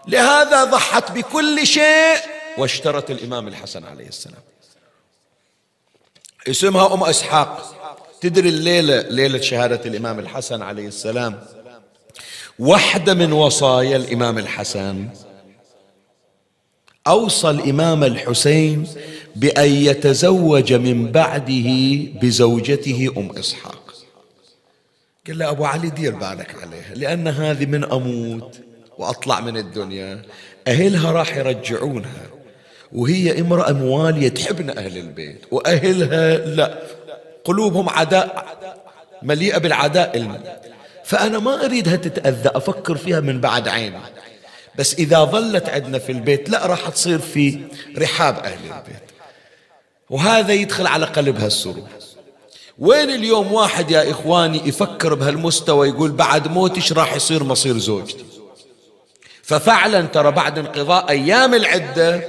[0.08, 2.18] لهذا ضحت بكل شيء
[2.58, 4.42] واشترت الإمام الحسن عليه السلام.
[6.48, 7.78] اسمها أم إسحاق.
[8.22, 11.44] تدري الليلة ليلة شهادة الإمام الحسن عليه السلام؟
[12.60, 15.10] واحدة من وصايا الإمام الحسن.
[17.08, 18.88] أوصى الإمام الحسين
[19.36, 21.70] بأن يتزوج من بعده
[22.22, 23.94] بزوجته أم إسحاق.
[25.28, 28.71] قال له أبو علي دير بالك عليها لأن هذه من أموت.
[29.02, 30.22] وأطلع من الدنيا.
[30.68, 32.28] أهلها راح يرجعونها.
[32.92, 35.42] وهي امرأة موالية تحبنا أهل البيت.
[35.52, 36.80] وأهلها لا.
[37.46, 38.46] قلوبهم عداء.
[39.24, 40.62] مليئة بالعداء لنا
[41.04, 42.50] فأنا ما أريدها تتأذى.
[42.56, 43.98] أفكر فيها من بعد عيني
[44.78, 47.60] بس إذا ظلت عندنا في البيت لا راح تصير في
[47.98, 49.02] رحاب أهل البيت.
[50.10, 51.88] وهذا يدخل على قلبها السرور
[52.80, 58.26] وين اليوم واحد يا إخواني يفكر بهالمستوى يقول بعد موتش راح يصير مصير زوجتي؟
[59.52, 62.22] ففعلا ترى بعد انقضاء أيام العدة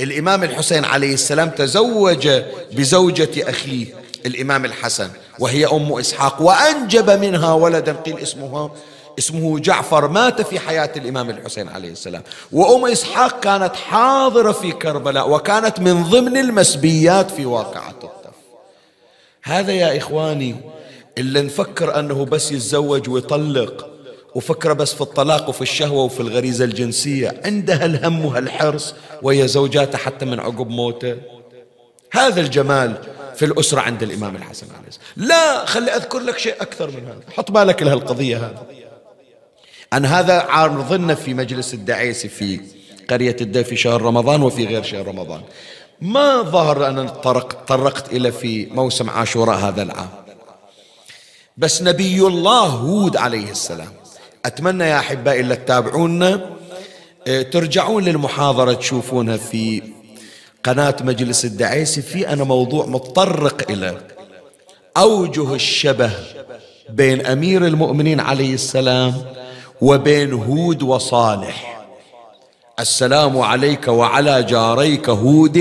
[0.00, 2.28] الإمام الحسين عليه السلام تزوج
[2.72, 3.86] بزوجة أخيه
[4.26, 8.70] الإمام الحسن وهي أم إسحاق وأنجب منها ولدا قيل اسمها
[9.18, 12.22] اسمه جعفر مات في حياة الإمام الحسين عليه السلام.
[12.52, 18.36] وأم إسحاق كانت حاضرة في كربلاء وكانت من ضمن المسبيات في واقعة الطف.
[19.42, 20.56] هذا يا إخواني
[21.18, 23.90] اللي نفكر أنه بس يتزوج ويطلق
[24.34, 30.24] وفكر بس في الطلاق وفي الشهوة وفي الغريزة الجنسية عندها الهم وهالحرص وهي زوجاته حتى
[30.24, 31.16] من عقب موته.
[32.12, 32.96] هذا الجمال
[33.36, 35.06] في الأسرة عند الإمام الحسن عليه السلام.
[35.16, 37.20] لا خلي أذكر لك شيء أكثر من هذا.
[37.36, 38.66] حط بالك لهالقضية هذه.
[39.92, 42.60] أن هذا عارضنا في مجلس الدعيسي في
[43.10, 45.42] قرية الدين في شهر رمضان وفي غير شهر رمضان.
[46.00, 47.08] ما ظهر أنا
[47.68, 50.08] طرقت إلى في موسم عاشوراء هذا العام.
[51.56, 53.99] بس نبي الله هود عليه السلام
[54.46, 56.50] أتمنى يا أحبائي إلا تتابعونا
[57.26, 59.82] آه، ترجعون للمحاضرة تشوفونها في
[60.64, 62.02] قناة مجلس الدعيسي.
[62.02, 63.98] في أنا موضوع متطرق إلى
[64.96, 66.10] أوجه الشبه
[66.88, 69.14] بين أمير المؤمنين عليه السلام
[69.80, 71.86] وبين هود وصالح.
[72.80, 75.58] السلام عليك وعلى جاريك هود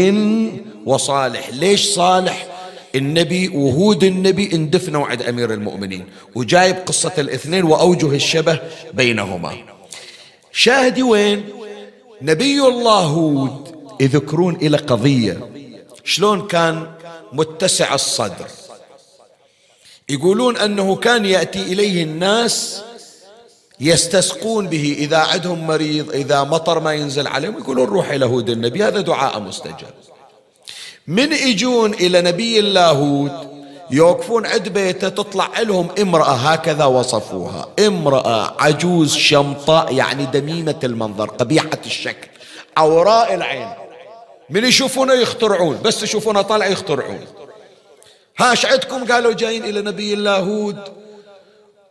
[0.85, 1.49] وصالح.
[1.49, 2.48] ليش صالح؟
[2.95, 8.59] النبي وهود النبي اندفنوا عند أمير المؤمنين وجايب قصة الاثنين وأوجه الشبه
[8.93, 9.53] بينهما.
[10.51, 11.43] شاهدي وين؟
[12.21, 15.49] نبي الله هود يذكرون إلى قضية.
[16.03, 16.91] شلون كان
[17.33, 18.47] متسع الصدر؟
[20.09, 22.81] يقولون أنه كان يأتي إليه الناس
[23.79, 28.83] يستسقون به إذا عندهم مريض إذا مطر ما ينزل عليهم يقولون روح إلى هود النبي
[28.83, 29.93] هذا دعاء مستجاب.
[31.09, 33.49] من يجون إلى نبي الله هود
[33.91, 37.67] يوقفون عند بيته تطلع لهم امرأة هكذا وصفوها.
[37.79, 42.27] امرأة عجوز شمطاء يعني دميمة المنظر قبيحة الشكل
[42.77, 43.69] عوراء العين.
[44.49, 47.25] من يشوفونه يخترعون بس يشوفونه طالع يخترعون.
[48.37, 50.79] هاش عندكم؟ قالوا جايين إلى نبي الله هود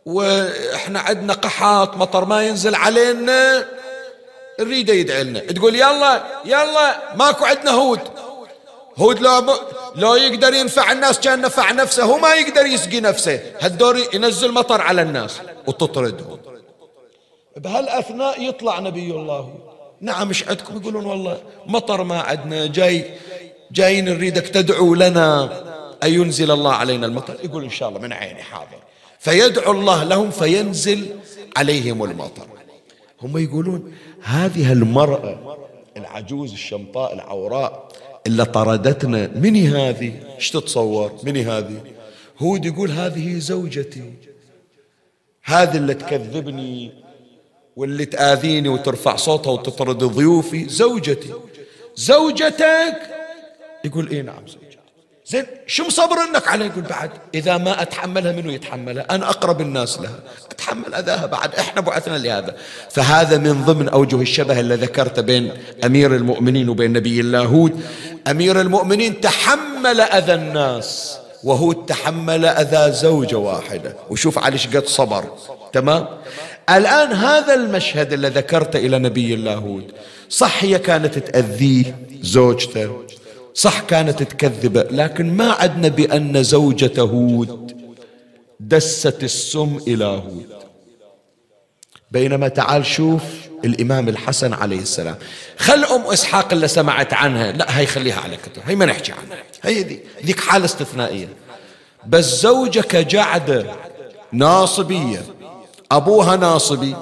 [0.05, 3.65] وإحنا عندنا قحاط مطر ما ينزل علينا
[4.59, 5.39] نريده يدعي لنا.
[5.39, 7.99] تقول يلا يلا ماكو عندنا هود.
[8.99, 9.49] هود لو ب...
[9.95, 13.39] لو يقدر ينفع الناس كان نفع نفسه هو ما يقدر يسقي نفسه.
[13.59, 16.39] هالدور ينزل مطر على الناس وتطردهم.
[17.57, 19.53] بهالأثناء يطلع نبي الله.
[20.01, 22.65] نعم مش عندكم يقولون؟ والله مطر ما عندنا.
[22.65, 23.13] جاي
[23.71, 25.49] جايين نريدك تدعو لنا.
[26.03, 28.79] أن ينزل الله علينا المطر؟ يقول إن شاء الله من عيني حاضر.
[29.19, 31.15] فيدعو الله لهم فينزل
[31.57, 32.47] عليهم المطر.
[33.21, 33.93] هم يقولون
[34.23, 35.57] هذه المرأة
[35.97, 37.87] العجوز الشمطاء العوراء
[38.29, 39.27] اللي طردتنا.
[39.27, 41.81] من هذه؟ إيش تتصور؟ من هذه؟
[42.37, 44.13] هود يقول هذه زوجتي.
[45.43, 46.91] هذه اللي تكذبني
[47.75, 50.69] واللي تآذيني وترفع صوتها وتطرد ضيوفي.
[50.69, 51.33] زوجتي.
[51.95, 52.99] زوجتك؟
[53.85, 54.68] يقول إي نعم زوجتي.
[55.29, 59.99] زين شو مصبر إنك؟ عليه يقول بعد إذا ما أتحملها منو يتحملها؟ أنا أقرب الناس
[59.99, 60.19] لها.
[60.51, 62.55] اتحمل أذاها بعد إحنا بعثنا لهذا.
[62.89, 65.51] فهذا من ضمن أوجه الشبه اللي ذكرته بين
[65.85, 67.81] أمير المؤمنين وبين نبي الله هود.
[68.27, 73.95] أمير المؤمنين تحمل أذى الناس وهود تحمل أذى زوجة واحدة.
[74.09, 75.23] وشوف على قد صبر.
[75.73, 76.07] تمام؟
[76.69, 79.91] الآن هذا المشهد اللي ذكرته إلى نبي الله هود
[80.29, 83.03] صح هي كانت تأذيه زوجته؟
[83.59, 87.77] صح كانت تكذبه لكن ما عدنا بأن زوجة هود
[88.59, 90.49] دست السم إلى هود.
[92.11, 93.21] بينما تعال شوف
[93.65, 95.15] الإمام الحسن عليه السلام.
[95.57, 97.51] خل أم إسحاق اللي سمعت عنها.
[97.51, 99.43] لا هي خليها على كتب هي ما نحكي عنها.
[99.63, 101.27] هي دي ذيك حالة استثنائية.
[102.07, 103.65] بس زوجك جعدة
[104.31, 105.21] ناصبية
[105.91, 106.95] أبوها ناصبي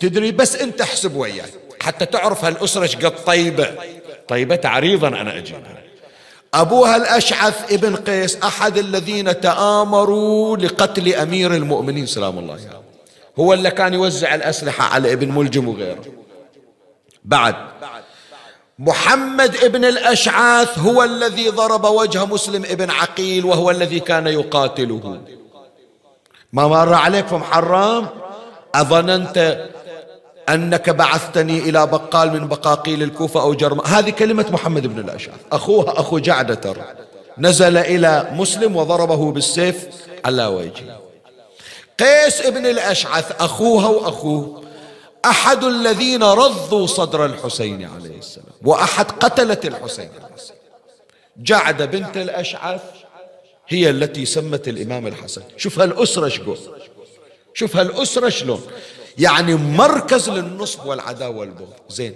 [0.00, 1.42] تدري بس أنت احسب وياي
[1.80, 3.74] حتى تعرف هالأسرة قد طيبة.
[4.28, 5.85] طيبة عريضا أنا أجيبها.
[6.56, 12.80] أبوها الأشعث ابن قيس أحد الذين تآمروا لقتل أمير المؤمنين سلام الله عليه
[13.38, 16.04] هو اللي كان يوزع الأسلحة على ابن ملجم وغيره.
[17.24, 17.54] بعد
[18.78, 25.20] محمد ابن الأشعاث هو الذي ضرب وجه مسلم ابن عقيل وهو الذي كان يقاتله.
[26.52, 28.08] ما مر عليك في محرم؟
[28.74, 29.68] أظننت
[30.48, 33.80] أنك بعثتني إلى بقال من بقاقيل الكوفة أو جرم.
[33.80, 35.40] هذه كلمة محمد بن الأشعث.
[35.52, 36.74] أخوها أخو جعدة
[37.38, 39.86] نزل إلى مسلم وضربه بالسيف.
[40.24, 41.00] على وجهه
[41.98, 44.62] قيس ابن الأشعث أخوها وأخوه
[45.24, 50.60] أحد الذين رضوا صدر الحسين عليه السلام وأحد قتلة الحسين عليه السلام.
[51.36, 52.80] جعدة بنت الأشعث
[53.68, 55.42] هي التي سمت الإمام الحسن.
[55.56, 56.58] شوف هالأسرة شقول
[57.54, 58.62] شوف هالأسرة شلون.
[59.18, 61.72] يعني مركز للنصب والعداوة والبغض.
[61.88, 62.14] زين.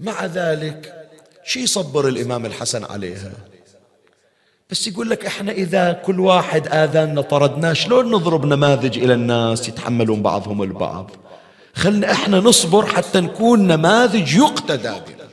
[0.00, 1.08] مع ذلك
[1.44, 3.32] شي يصبر الإمام الحسن عليها؟
[4.70, 10.22] بس يقول لك إحنا إذا كل واحد اذانا طردناه شلون نضرب نماذج إلى الناس يتحملون
[10.22, 11.10] بعضهم البعض؟
[11.74, 15.24] خلنا إحنا نصبر حتى نكون نماذج يقتدى بنا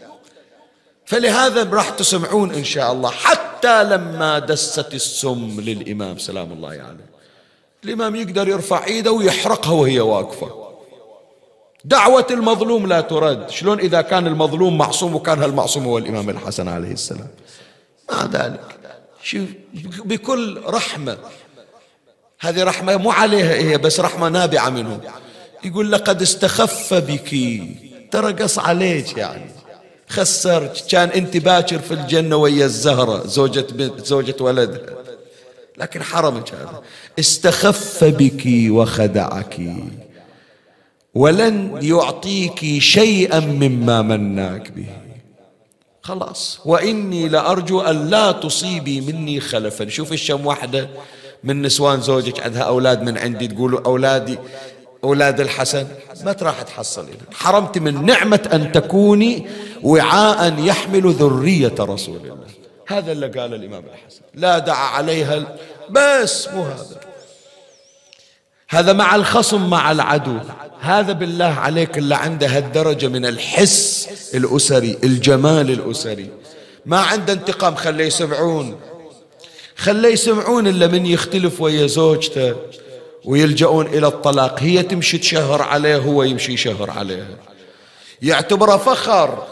[1.05, 6.79] فلهذا راح تسمعون إن شاء الله حتى لما دست السم للإمام سلام الله عليه.
[6.79, 6.99] يعني.
[7.83, 10.60] الإمام يقدر يرفع إيده ويحرقها وهي واقفة.
[11.85, 13.49] دعوة المظلوم لا ترد.
[13.49, 17.27] شلون إذا كان المظلوم معصوم وكان هالمعصوم هو الإمام الحسن عليه السلام؟
[18.11, 18.61] مع ذلك.
[20.05, 21.17] بكل رحمة.
[22.39, 24.99] هذه رحمة مو عليها هي بس رحمة نابعة منه.
[25.63, 27.35] يقول لقد استخف بك.
[28.11, 29.51] ترى قص عليك يعني.
[30.09, 34.95] خسرت كان أنت باكر في الجنة ويا الزهرة زوجة بنت زوجة ولدها
[35.77, 36.81] لكن حرمك هذا.
[37.19, 39.61] استخف بك وخدعك.
[41.15, 44.87] ولن يعطيك شيئا مما مناك به.
[46.01, 46.59] خلاص.
[46.65, 49.89] وإني لأرجو أن لا تصيبي مني خلفا.
[49.89, 50.89] شوف الشم واحدة
[51.43, 54.37] من نسوان زوجك عندها أولاد من عندي تقولوا أولادي
[55.03, 55.87] أولاد الحسن.
[56.23, 59.47] ما راح تحصلين حرمت من نعمة أن تكوني
[59.83, 62.37] وعاء يحمل ذرية رسول الله.
[62.87, 64.21] هذا اللي قال الإمام الحسن.
[64.35, 65.57] لا دعا عليها
[65.89, 67.10] بس مو هذا.
[68.71, 70.37] هذا مع الخصم مع العدو.
[70.81, 76.29] هذا بالله عليك اللي عنده هالدرجة من الحس الأسري الجمال الأسري.
[76.85, 78.79] ما عنده انتقام خليه يسمعون.
[79.75, 82.55] خليه يسمعون إلا من يختلف ويا زوجته
[83.25, 84.59] ويلجؤون إلى الطلاق.
[84.59, 87.37] هي تمشي تشهر عليه هو يمشي يشهر عليها.
[88.21, 89.43] يعتبره فخر.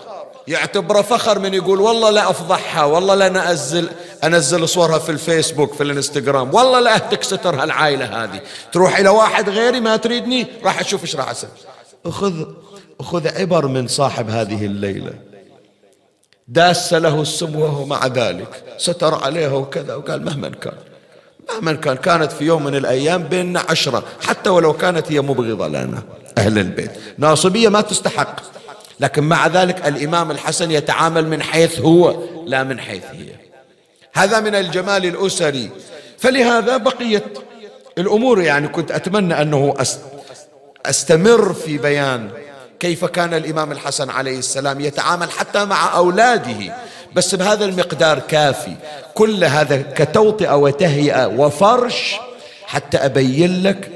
[0.47, 3.89] يعتبره فخر من يقول والله لا أفضحها والله لا نأزل
[4.23, 8.41] أنزل صورها في الفيسبوك في الإنستغرام والله لا أهتك ستر هالعائلة هذه.
[8.71, 11.49] تروح إلى واحد غيري ما تريدني راح أشوف إيش راح أسوي.
[12.05, 12.45] أخذ
[12.99, 15.13] أخذ عبر من صاحب هذه الليلة.
[16.47, 18.63] داس له السم وهو مع ذلك.
[18.77, 20.73] ستر عليها وكذا وقال مهما كان
[21.49, 26.03] مهما كان كانت في يوم من الأيام بيننا عشرة حتى ولو كانت هي مبغضة لنا
[26.37, 26.91] أهل البيت.
[27.17, 28.39] ناصبية ما تستحق.
[29.00, 33.28] لكن مع ذلك الإمام الحسن يتعامل من حيث هو لا من حيث هي.
[34.14, 35.70] هذا من الجمال الأسري.
[36.18, 37.24] فلهذا بقيت
[37.97, 39.74] الأمور يعني كنت أتمنى أنه
[40.86, 42.30] أستمر في بيان
[42.80, 46.76] كيف كان الإمام الحسن عليه السلام يتعامل حتى مع أولاده.
[47.16, 48.76] بس بهذا المقدار كافي.
[49.14, 52.16] كل هذا كتوطئة وتهيئة وفرش
[52.66, 53.91] حتى أبين لك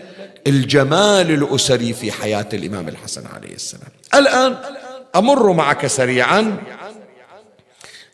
[0.47, 3.89] الجمال الأسري في حياة الإمام الحسن عليه السلام.
[4.15, 4.55] الآن
[5.15, 6.57] أمر معك سريعا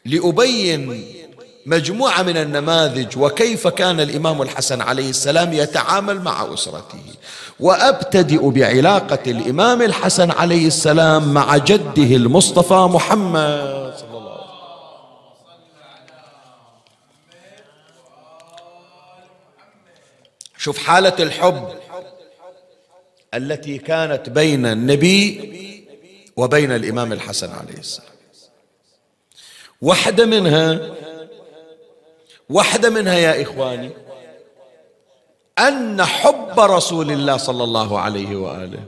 [0.06, 1.06] لأبين
[1.66, 7.04] مجموعة من النماذج وكيف كان الإمام الحسن عليه السلام يتعامل مع أسرته.
[7.60, 14.50] وأبتدئ بعلاقة الإمام الحسن عليه السلام مع جده المصطفى محمد صلى الله عليه وسلم.
[20.58, 21.68] شوف حالة الحب
[23.34, 25.50] التي كانت بين النبي
[26.36, 28.10] وبين الإمام الحسن عليه السلام.
[29.82, 30.80] واحدة منها
[32.50, 33.92] واحدة منها يا إخواني
[35.60, 38.84] أن حب رسول الله صلى الله عليه وآله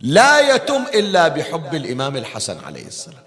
[0.00, 3.22] لا يتم إلا بحب الإمام الحسن عليه السلام.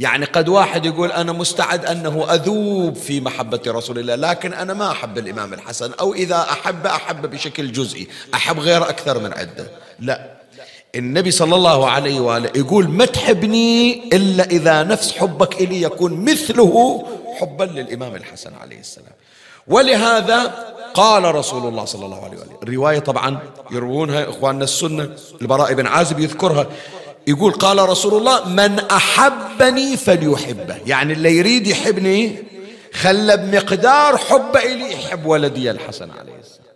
[0.00, 4.90] يعني قد واحد يقول أنا مستعد أنه أذوب في محبة رسول الله لكن أنا ما
[4.90, 9.70] أحب الإمام الحسن أو إذا أحب أحب بشكل جزئي أحب غير أكثر من عدة.
[9.98, 10.37] لا.
[10.94, 17.04] النبي صلى الله عليه وآله يقول ما تحبني إلا إذا نفس حبك إلي يكون مثله
[17.40, 19.12] حبا للإمام الحسن عليه السلام.
[19.66, 23.38] ولهذا قال رسول الله صلى الله عليه وآله الرواية طبعا
[23.70, 25.10] يروونها إخواننا السنة
[25.42, 26.66] البراء بن عازب يذكرها.
[27.26, 30.76] يقول قال رسول الله من أحبني فليحبه.
[30.86, 32.44] يعني اللي يريد يحبني
[32.94, 36.74] خلى بمقدار حب إلي يحب ولدي الحسن عليه السلام.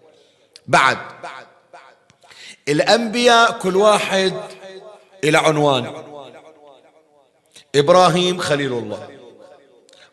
[0.66, 0.98] بعد
[2.68, 4.32] الأنبياء كل واحد
[5.24, 5.92] إلى عنوان.
[7.74, 9.08] إبراهيم خليل الله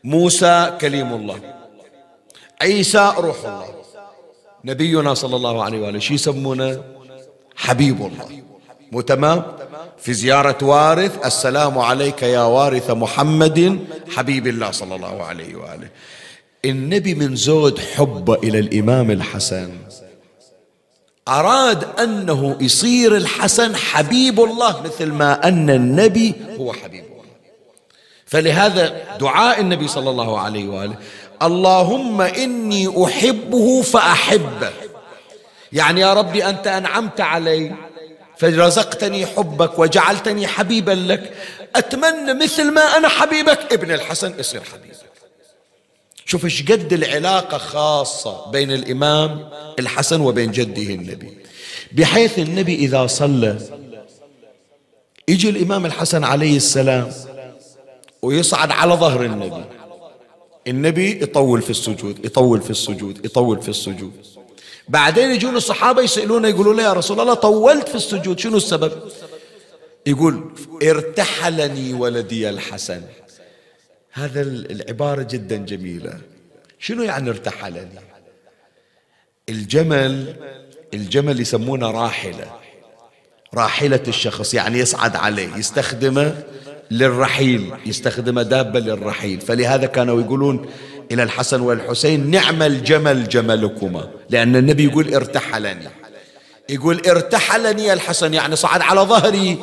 [0.04, 1.40] موسى كليم الله
[2.62, 3.70] عيسى روح الله.
[4.66, 6.84] نبينا صلى الله عليه وآله شو يسمونه؟
[7.56, 8.44] حبيب الله.
[8.92, 9.44] مو تمام؟
[9.98, 13.80] في زيارة وارث السلام عليك يا وارث محمد
[14.16, 15.90] حبيب الله صلى الله عليه وآله.
[16.66, 19.72] النبي من زود حبه إلى الإمام الحسن.
[21.30, 27.24] أراد أنه يصير الحسن حبيب الله مثل ما أن النبي هو حبيب الله.
[28.26, 30.96] فلهذا دعاء النبي صلى الله عليه وآله
[31.42, 34.72] اللهم إني أحبه فأحبه.
[35.72, 37.76] يعني يا ربي أنت أنعمت علي
[38.38, 41.34] فرزقتني حبك وجعلتني حبيبا لك
[41.76, 45.09] أتمنى مثل ما أنا حبيبك ابن الحسن يصير حبيبك
[46.30, 49.50] شوف إيش قد العلاقة خاصة بين الإمام
[49.80, 51.38] الحسن وبين جده النبي.
[51.92, 53.58] بحيث النبي إذا صلى
[55.28, 57.12] يجي الإمام الحسن عليه السلام
[58.22, 59.66] ويصعد على ظهر النبي.
[60.68, 64.12] النبي يطول في السجود يطول في السجود يطول في السجود.
[64.90, 68.92] بعدين يجون الصحابة يسألونه يقولوا له يا رسول الله طولت في السجود شنو السبب؟
[70.06, 70.52] يقول
[70.84, 73.02] ارتحلني ولدي الحسن.
[74.12, 76.20] هذا العبارة جدا جميلة.
[76.80, 78.00] شنو يعني ارتحلني
[79.50, 80.36] الجمل
[80.94, 82.52] الجمل يسمونه راحلة.
[83.54, 86.44] راحلة الشخص يعني يصعد عليه يستخدمه
[86.92, 89.42] للرحيل يستخدمه دابة للرحيل.
[89.42, 90.70] فلهذا كانوا يقولون
[91.12, 94.10] إلى الحسن والحسين نعم الجمل جملكما.
[94.30, 95.90] لأن النبي يقول ارتحلني.
[96.70, 99.58] يقول ارتحلني الحسن يعني صعد على ظهري.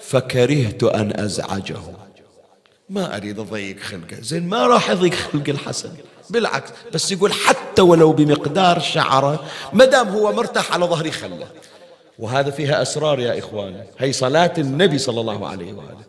[0.00, 2.01] فكرهت أن أزعجه.
[2.92, 4.20] ما أريد أضيق خلقه.
[4.20, 5.90] زين ما راح أضيق خلق الحسن.
[6.30, 11.46] بالعكس بس يقول حتى ولو بمقدار شعره ما دام هو مرتاح على ظهري خله.
[12.18, 16.02] وهذا فيها أسرار يا إخواني هي صلاة النبي صلى الله عليه وآله.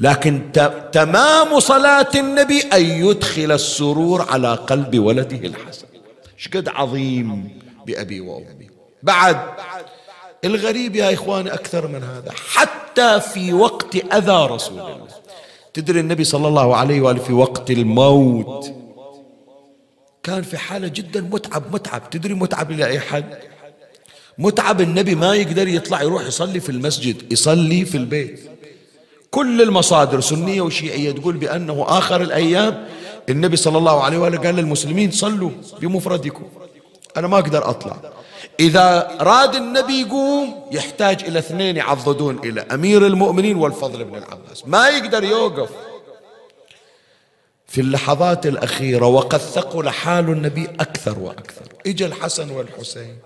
[0.00, 0.52] لكن
[0.92, 5.86] تمام صلاة النبي أن يدخل السرور على قلب ولده الحسن.
[6.36, 8.70] شقد عظيم بأبي وأمي.
[9.02, 9.40] بعد
[10.44, 12.32] الغريب يا إخواني أكثر من هذا.
[12.52, 15.06] حتى في وقت أذى رسول الله.
[15.76, 18.72] تدري النبي صلى الله عليه وآله في وقت الموت
[20.22, 22.10] كان في حالة جدا متعب متعب.
[22.10, 23.38] تدري متعب إلى أي حد؟
[24.38, 28.50] متعب النبي ما يقدر يطلع يروح يصلي في المسجد يصلي في البيت.
[29.30, 32.86] كل المصادر سنية وشيعية تقول بأنه آخر الأيام
[33.28, 35.50] النبي صلى الله عليه وآله قال للمسلمين صلوا
[35.80, 36.44] بمفردكم.
[37.16, 37.96] أنا ما أقدر أطلع.
[38.60, 44.66] إذا راد النبي يقوم يحتاج إلى اثنين يعضدون إلى أمير المؤمنين والفضل بن العباس.
[44.66, 45.70] ما يقدر يوقف.
[47.66, 51.62] في اللحظات الأخيرة وقد ثقل حال النبي أكثر وأكثر.
[51.86, 53.18] إجا الحسن والحسين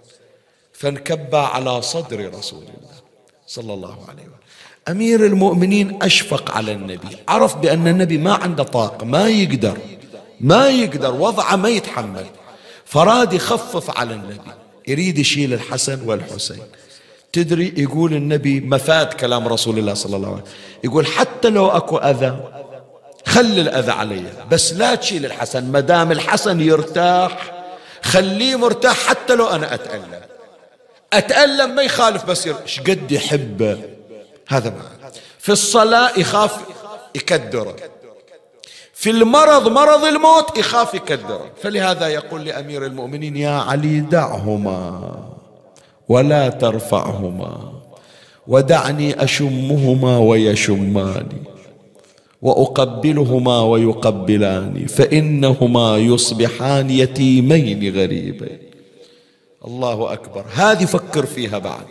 [0.72, 3.00] فانكبا على صدر رسول الله
[3.46, 4.40] صلى الله عليه وسلم.
[4.88, 9.78] أمير المؤمنين أشفق على النبي عرف بأن النبي ما عنده طاقة ما يقدر
[10.40, 12.26] ما يقدر وضعه ما يتحمل.
[12.84, 14.59] فراد يخفف على النبي.
[14.90, 16.62] يريد يشيل الحسن والحسين.
[17.32, 20.54] تدري يقول النبي مفاد كلام رسول الله صلى الله عليه وسلم.
[20.84, 22.38] يقول حتى لو أكو أذى
[23.26, 24.24] خل الأذى علي.
[24.50, 27.64] بس لا تشيل الحسن ما دام الحسن يرتاح
[28.02, 30.20] خليه مرتاح حتى لو أنا أتألم.
[31.12, 33.78] أتألم ما يخالف بس إيش قد يحبه
[34.48, 36.56] هذا معنى في الصلاة يخاف
[37.14, 37.76] يكدره.
[39.00, 45.14] في المرض مرض الموت يخاف يكدره فلهذا يقول لأمير المؤمنين يا علي دعهما
[46.08, 47.72] ولا ترفعهما
[48.46, 51.42] ودعني أشمهما ويشماني
[52.42, 58.58] وأقبلهما ويقبلاني فإنهما يصبحان يتيمين غريبين.
[59.64, 60.44] الله أكبر.
[60.54, 61.86] هذه فكر فيها بعد.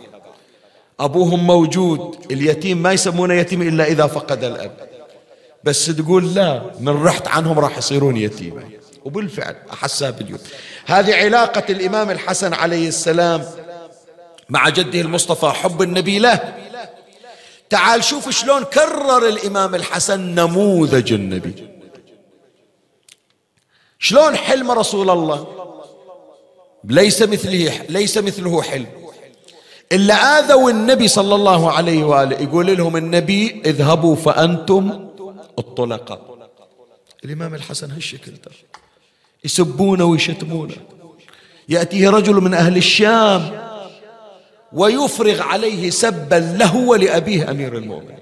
[1.00, 4.89] أبوهم موجود اليتيم ما يسمونه يتيم إلا إذا فقد الأب.
[5.64, 8.70] بس تقول لا من رحت عنهم راح يصيرون يتيمين
[9.04, 10.38] وبالفعل أحسها باليوم
[10.86, 13.44] هذه علاقة الإمام الحسن عليه السلام
[14.48, 16.54] مع جده المصطفى حب النبي له.
[17.70, 21.68] تعال شوف شلون كرر الإمام الحسن نموذج النبي.
[23.98, 25.46] شلون حلم رسول الله؟
[26.84, 28.86] ليس مثله ليس مثله حلم.
[29.92, 35.09] إلا آذوا النبي صلى الله عليه وآله يقول لهم النبي اذهبوا فأنتم
[35.58, 36.50] الطلقاء
[37.24, 38.50] الإمام الحسن هالشكل ده
[39.44, 40.76] يسبونه ويشتمونه.
[41.68, 43.60] يأتيه رجل من أهل الشام
[44.72, 48.18] ويفرغ عليه سبا له ولأبيه أمير المؤمنين.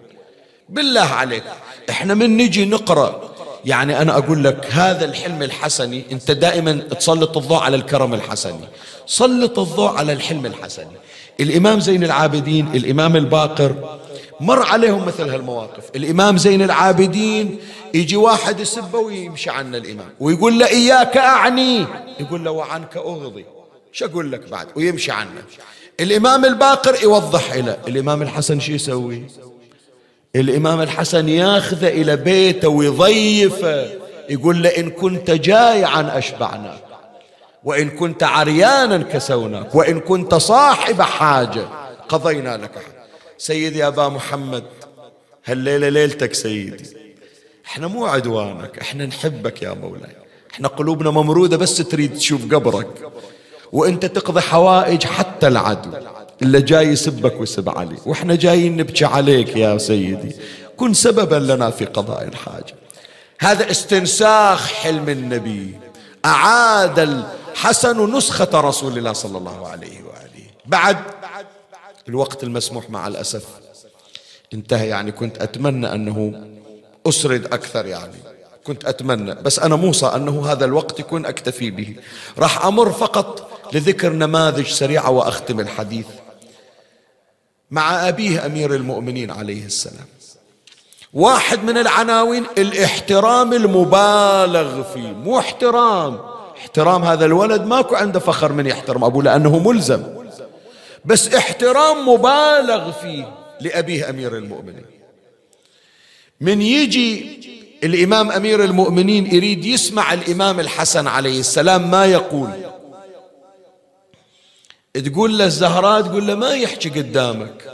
[0.68, 1.45] بالله عليك
[1.91, 3.29] إحنا من نجي نقرأ.
[3.64, 8.68] يعني أنا أقول لك هذا الحلم الحسني أنت دائما تسلط الضوء على الكرم الحسني.
[9.07, 10.97] سلط الضوء على الحلم الحسني.
[11.41, 13.99] الإمام زين العابدين الإمام الباقر
[14.41, 15.84] مر عليهم مثل هالمواقف.
[15.97, 17.59] الإمام زين العابدين
[17.95, 20.09] يجي واحد يسبه ويمشي عنا الإمام.
[20.20, 21.86] ويقول له إياك أعني.
[22.20, 23.45] يقول له وعنك أغضي.
[23.93, 25.43] شو أقول لك بعد؟ ويمشي عنه
[26.01, 29.22] الإمام الباقر يوضح له الإمام الحسن شو يسوي؟
[30.36, 33.91] الإمام الحسن ياخذه إلى بيته ويضيفه.
[34.30, 36.84] يقول له إن كنت جائعا أشبعناك
[37.64, 39.74] وإن كنت عريانا كسوناك.
[39.74, 41.68] وإن كنت صاحب حاجة
[42.09, 42.97] قضينا لك
[43.39, 44.64] سيدي أبا محمد
[45.45, 46.97] هالليلة ليلتك سيدي.
[47.66, 50.16] إحنا مو عدوانك إحنا نحبك يا مولاي.
[50.51, 53.12] إحنا قلوبنا ممرودة بس تريد تشوف قبرك.
[53.72, 55.91] وإنت تقضي حوائج حتى العدو.
[56.43, 57.97] اللي جاي يسبك ويسب علي.
[58.07, 60.36] وإحنا جايين نبكي عليك يا سيدي.
[60.76, 62.74] كن سببا لنا في قضاء الحاجة.
[63.41, 65.74] هذا استنساخ حلم النبي.
[66.24, 70.47] أعاد الحسن نسخة رسول الله صلى الله عليه وآله.
[70.66, 70.97] بعد
[72.09, 73.44] الوقت المسموح مع الأسف.
[74.54, 76.46] انتهى يعني كنت أتمنى أنه
[77.06, 78.16] أسرد أكثر يعني.
[78.64, 81.96] كنت أتمنى بس أنا موصى أنه هذا الوقت يكون أكتفي به.
[82.38, 86.06] راح أمر فقط لذكر نماذج سريعة وأختم الحديث.
[87.70, 90.06] مع أبيه أمير المؤمنين عليه السلام.
[91.12, 95.12] واحد من العناوين الاحترام المبالغ فيه.
[95.12, 96.20] مو احترام.
[96.59, 100.17] احترام هذا الولد ماكو عنده فخر من يحترم أبوه لأنه ملزم.
[101.05, 104.86] بس احترام مبالغ فيه لأبيه أمير المؤمنين.
[106.40, 107.38] من يجي
[107.84, 112.51] الإمام أمير المؤمنين يريد يسمع الإمام الحسن عليه السلام ما يقول.
[114.94, 117.72] تقول له الزهراء تقول له ما يحكي قدامك.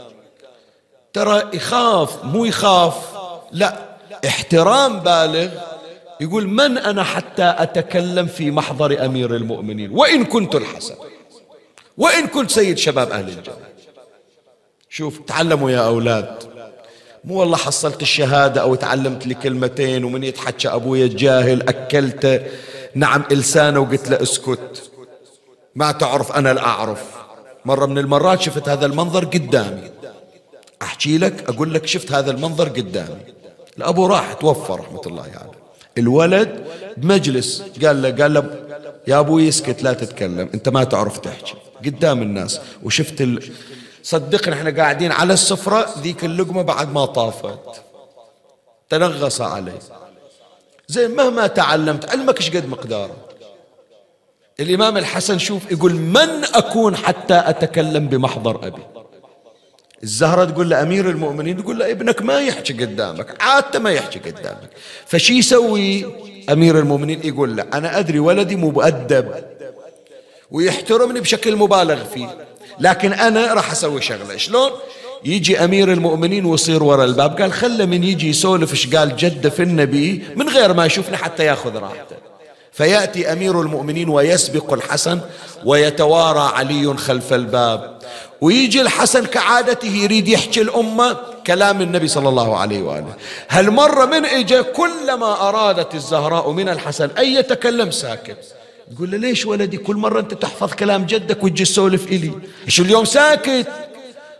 [1.13, 2.95] ترى يخاف مو يخاف
[3.51, 3.97] لا.
[4.27, 5.49] احترام بالغ.
[6.21, 10.95] يقول من أنا حتى أتكلم في محضر أمير المؤمنين؟ وإن كنت الحسن.
[11.97, 13.55] وإن كنت سيد شباب أهل الجنة.
[14.89, 16.55] شوف تعلموا يا أولاد.
[17.23, 22.39] مو والله حصلت الشهادة أو تعلمت لي كلمتين ومن يتحكى أبويا الجاهل أكلته.
[22.95, 24.91] نعم إلسانه وقلت له اسكت.
[25.75, 27.03] ما تعرف أنا لا أعرف.
[27.65, 29.91] مرة من المرات شفت هذا المنظر قدامي.
[30.81, 33.21] أحكي لك أقول لك شفت هذا المنظر قدامي.
[33.77, 35.31] الأبو راح توفى رحمة الله عليه.
[35.33, 35.51] يعني.
[35.97, 36.65] الولد
[36.97, 38.65] بمجلس قال له قال له
[39.07, 41.55] يا أبوي اسكت لا تتكلم أنت ما تعرف تحكي.
[41.85, 42.61] قدام الناس.
[42.83, 43.51] وشفت ال...
[44.03, 47.59] صدقنا إحنا قاعدين على السفرة ذيك اللقمة بعد ما طافت.
[48.89, 49.79] تنغص عليه
[50.87, 53.15] زين مهما تعلمت علمك إيش قد مقداره؟
[54.59, 58.81] الإمام الحسن شوف يقول من أكون حتى أتكلم بمحضر أبي؟
[60.03, 64.69] الزهرة تقول لأمير المؤمنين تقول له ابنك ما يحكي قدامك عادته ما يحكي قدامك.
[65.05, 66.05] فشي يسوي
[66.51, 69.54] أمير المؤمنين؟ يقول له أنا أدري ولدي مؤدب
[70.51, 72.37] ويحترمني بشكل مبالغ فيه.
[72.79, 74.37] لكن أنا راح أسوي شغلة.
[74.37, 74.71] شلون؟
[75.23, 79.63] يجي أمير المؤمنين ويصير ورا الباب قال خله من يجي يسولف إيش قال جده في
[79.63, 82.15] النبي من غير ما يشوفنا حتى ياخذ راحته.
[82.71, 85.19] فيأتي أمير المؤمنين ويسبق الحسن
[85.65, 87.99] ويتوارى علي خلف الباب.
[88.41, 91.17] ويجي الحسن كعادته يريد يحكي الأمة
[91.47, 93.13] كلام النبي صلى الله عليه وآله.
[93.47, 98.54] هل مرة من إجا كلما أرادت الزهراء من الحسن أن يتكلم ساكت.
[98.91, 102.31] تقول له ليش ولدي كل مرة أنت تحفظ كلام جدك وتجي تسولف إلي؟
[102.65, 103.67] إيش اليوم ساكت؟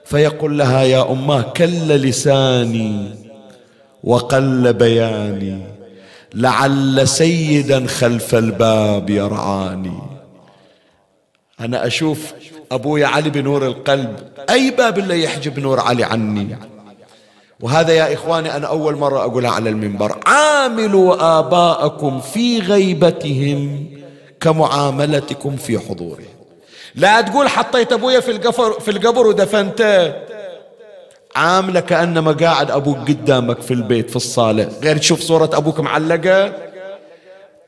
[0.05, 3.15] فيقول لها يا أماه كل لساني
[4.03, 5.61] وقل بياني
[6.33, 9.99] لعل سيدا خلف الباب يرعاني.
[11.59, 12.33] أنا أشوف
[12.71, 14.15] أبوي علي بنور القلب
[14.49, 16.57] أي باب اللي يحجب نور علي عني؟
[17.59, 20.19] وهذا يا إخواني أنا أول مرة أقولها على المنبر.
[20.25, 23.85] عاملوا آباءكم في غيبتهم
[24.41, 26.35] كمعاملتكم في حضورهم
[26.95, 30.13] لا تقول حطيت أبويا في القفر في القبر ودفنته.
[31.35, 34.69] عامله كانما قاعد أبوك قدامك في البيت في الصالة.
[34.83, 36.53] غير تشوف صورة أبوك معلقة.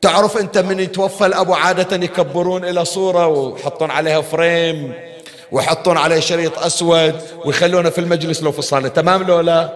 [0.02, 4.94] تعرف أنت من يتوفى الابو عادة يكبرون إلى صورة ويحطون عليها فريم
[5.52, 7.16] ويحطون عليه شريط أسود
[7.46, 8.88] ويخلونه في المجلس لو في الصالة.
[8.88, 9.70] تمام لو لا؟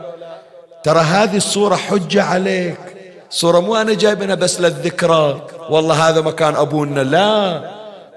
[0.84, 2.91] ترى هذه الصورة حجة عليك.
[3.32, 5.48] صوره مو أنا جايبها بس للذكرى.
[5.70, 7.04] والله هذا مكان أبونا.
[7.04, 7.72] لا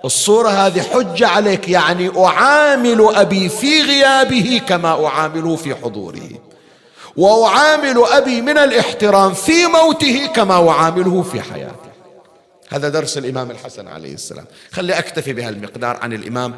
[0.05, 6.31] الصورة هذه حجة عليك يعني أعامل أبي في غيابه كما أعامله في حضوره.
[7.17, 11.91] وأعامل أبي من الاحترام في موته كما أعامله في حياته.
[12.69, 14.45] هذا درس الإمام الحسن عليه السلام.
[14.73, 16.55] خلي أكتفي بهالمقدار عن الإمام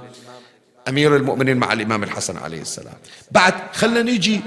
[0.89, 2.95] أمير المؤمنين مع الإمام الحسن عليه السلام.
[3.31, 4.41] بعد خلنا نيجي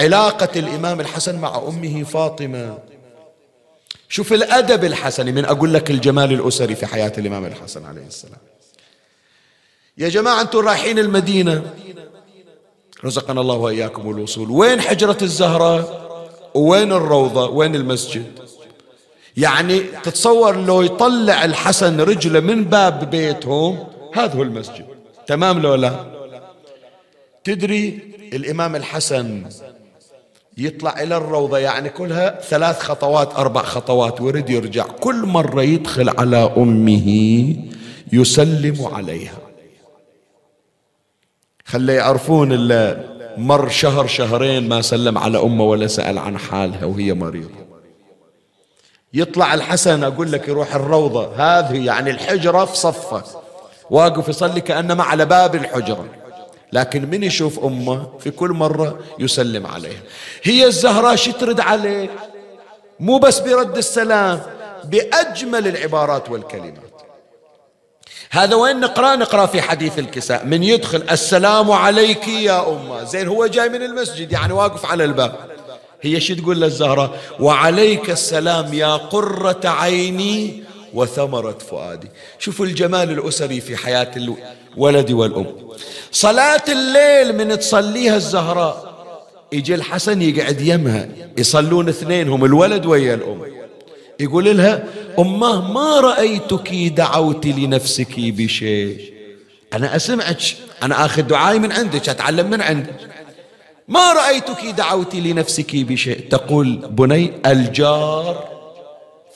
[0.00, 2.78] علاقة الإمام الحسن مع أمه فاطمة.
[4.10, 8.38] شوف الأدب الحسني من أقول لك الجمال الأسري في حياة الإمام الحسن عليه السلام.
[9.98, 11.62] يا جماعة أنتم رايحين المدينة.
[13.04, 14.50] رزقنا الله وإياكم الوصول.
[14.50, 16.10] وين حجرة الزهراء
[16.54, 18.26] وين الروضة؟ وين المسجد؟
[19.36, 24.86] يعني تتصور لو يطلع الحسن رجله من باب بيتهم هذا هو المسجد.
[25.26, 26.04] تمام لو لا؟
[27.44, 27.98] تدري
[28.32, 29.44] الإمام الحسن
[30.58, 34.84] يطلع إلى الروضة يعني كلها ثلاث خطوات أربع خطوات ورد يرجع.
[34.84, 37.08] كل مرة يدخل على أمه
[38.12, 39.38] يسلم عليها.
[41.64, 43.04] خلي يعرفون اللي
[43.36, 47.70] مر شهر شهرين ما سلم على أمه ولا سأل عن حالها وهي مريضة.
[49.14, 51.32] يطلع الحسن أقول لك يروح الروضة.
[51.36, 53.22] هذه يعني الحجرة في صفه.
[53.90, 56.19] واقف يصلي كأنما على باب الحجرة.
[56.72, 60.00] لكن من يشوف أمه في كل مرة يسلم عليها.
[60.42, 62.10] هي الزهراء شو ترد عليه؟
[63.00, 64.40] مو بس برد السلام
[64.84, 66.90] بأجمل العبارات والكلمات.
[68.30, 70.46] هذا وين نقرأ؟ نقرأ في حديث الكساء.
[70.46, 73.04] من يدخل السلام عليك يا أمة.
[73.04, 75.34] زين هو جاي من المسجد يعني واقف على الباب.
[76.02, 80.64] هي شو تقول للزهرة وعليك السلام يا قرة عيني
[80.94, 82.08] وثمرة فؤادي.
[82.38, 84.10] شوفوا الجمال الأسري في حياة
[84.76, 85.46] الولد والأم.
[86.12, 88.90] صلاة الليل من تصليها الزهراء.
[89.52, 91.08] يجي الحسن يقعد يمها.
[91.38, 93.42] يصلون اثنينهم الولد ويا الأم.
[94.20, 94.84] يقول لها
[95.18, 99.12] أمه ما رأيتك دعوت لنفسك بشيء?
[99.72, 100.42] أنا أسمعك.
[100.82, 102.94] أنا آخذ دعائي من عندك أتعلم من عندك.
[103.88, 108.48] ما رأيتك دعوت لنفسك بشيء؟ تقول بني الجار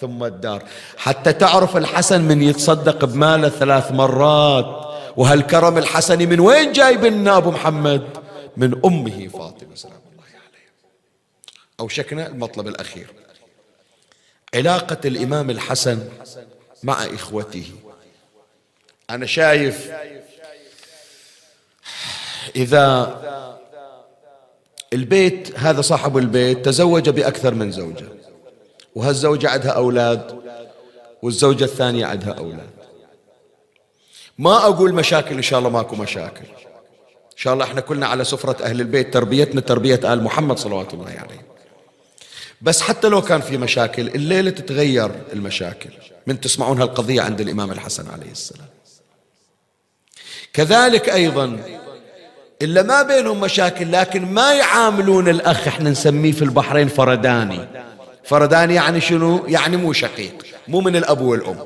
[0.00, 0.62] ثم الدار.
[0.96, 4.93] حتى تعرف الحسن من يتصدق بماله ثلاث مرات.
[5.16, 8.08] وهالكرم الحسني من وين جايب لنا أبو محمد؟
[8.56, 10.72] من أمه فاطمة سلام الله عليها.
[11.80, 13.06] أوشكنا المطلب الأخير.
[14.54, 16.08] علاقة الإمام الحسن
[16.82, 17.70] مع إخوته.
[19.10, 19.92] أنا شايف
[22.56, 23.20] إذا
[24.92, 28.08] البيت هذا صاحب البيت تزوج بأكثر من زوجة.
[28.94, 30.42] وهالزوجة عندها أولاد
[31.22, 32.73] والزوجة الثانية عندها أولاد.
[34.38, 36.44] ما أقول مشاكل إن شاء الله ماكو مشاكل.
[37.32, 41.06] إن شاء الله إحنا كلنا على سفرة أهل البيت تربيتنا تربية آل محمد صلوات الله
[41.06, 41.46] عليه.
[42.62, 45.90] بس حتى لو كان في مشاكل الليلة تتغير المشاكل.
[46.26, 48.68] من تسمعون هالقضية عند الإمام الحسن عليه السلام.
[50.52, 51.58] كذلك أيضا
[52.62, 57.68] إلا ما بينهم مشاكل لكن ما يعاملون الأخ إحنا نسميه في البحرين فرداني.
[58.24, 61.58] فرداني يعني شنو؟ يعني مو شقيق مو من الأب والأم.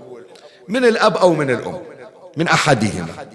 [0.69, 1.88] من الأب أو من الأم.
[2.39, 3.29] من أحدهما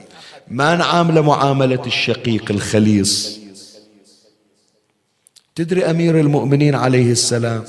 [0.47, 3.39] ما نعامله معاملة الشقيق الخليص.
[5.55, 7.65] تدري أمير المؤمنين عليه السلام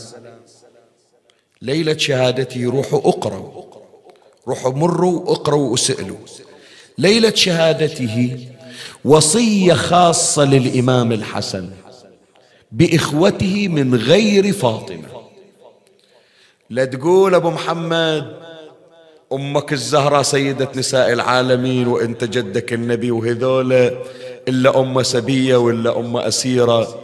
[1.62, 3.64] ليلة شهادته روحوا اقروا
[4.48, 6.16] روحوا مروا اقروا واسألوا
[6.98, 8.46] ليلة شهادته
[9.04, 11.70] وصية خاصة للإمام الحسن
[12.72, 15.08] بإخوته من غير فاطمة.
[16.70, 18.53] لا تقول أبو محمد
[19.34, 23.90] أمك الزهراء سيدة نساء العالمين وأنت جدك النبي وهذولا
[24.48, 27.00] إلا أم سبية ولا أم أسيرة.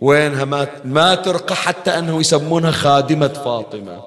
[0.00, 4.02] وينها ما, ما ترقى حتى أنه يسمونها خادمة فاطمة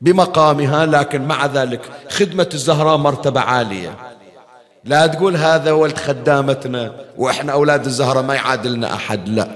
[0.00, 3.96] بمقامها لكن مع ذلك خدمة الزهراء مرتبة عالية.
[4.84, 9.48] لا تقول هذا ولد خدامتنا وإحنا أولاد الزهراء ما يعادلنا أحد لا.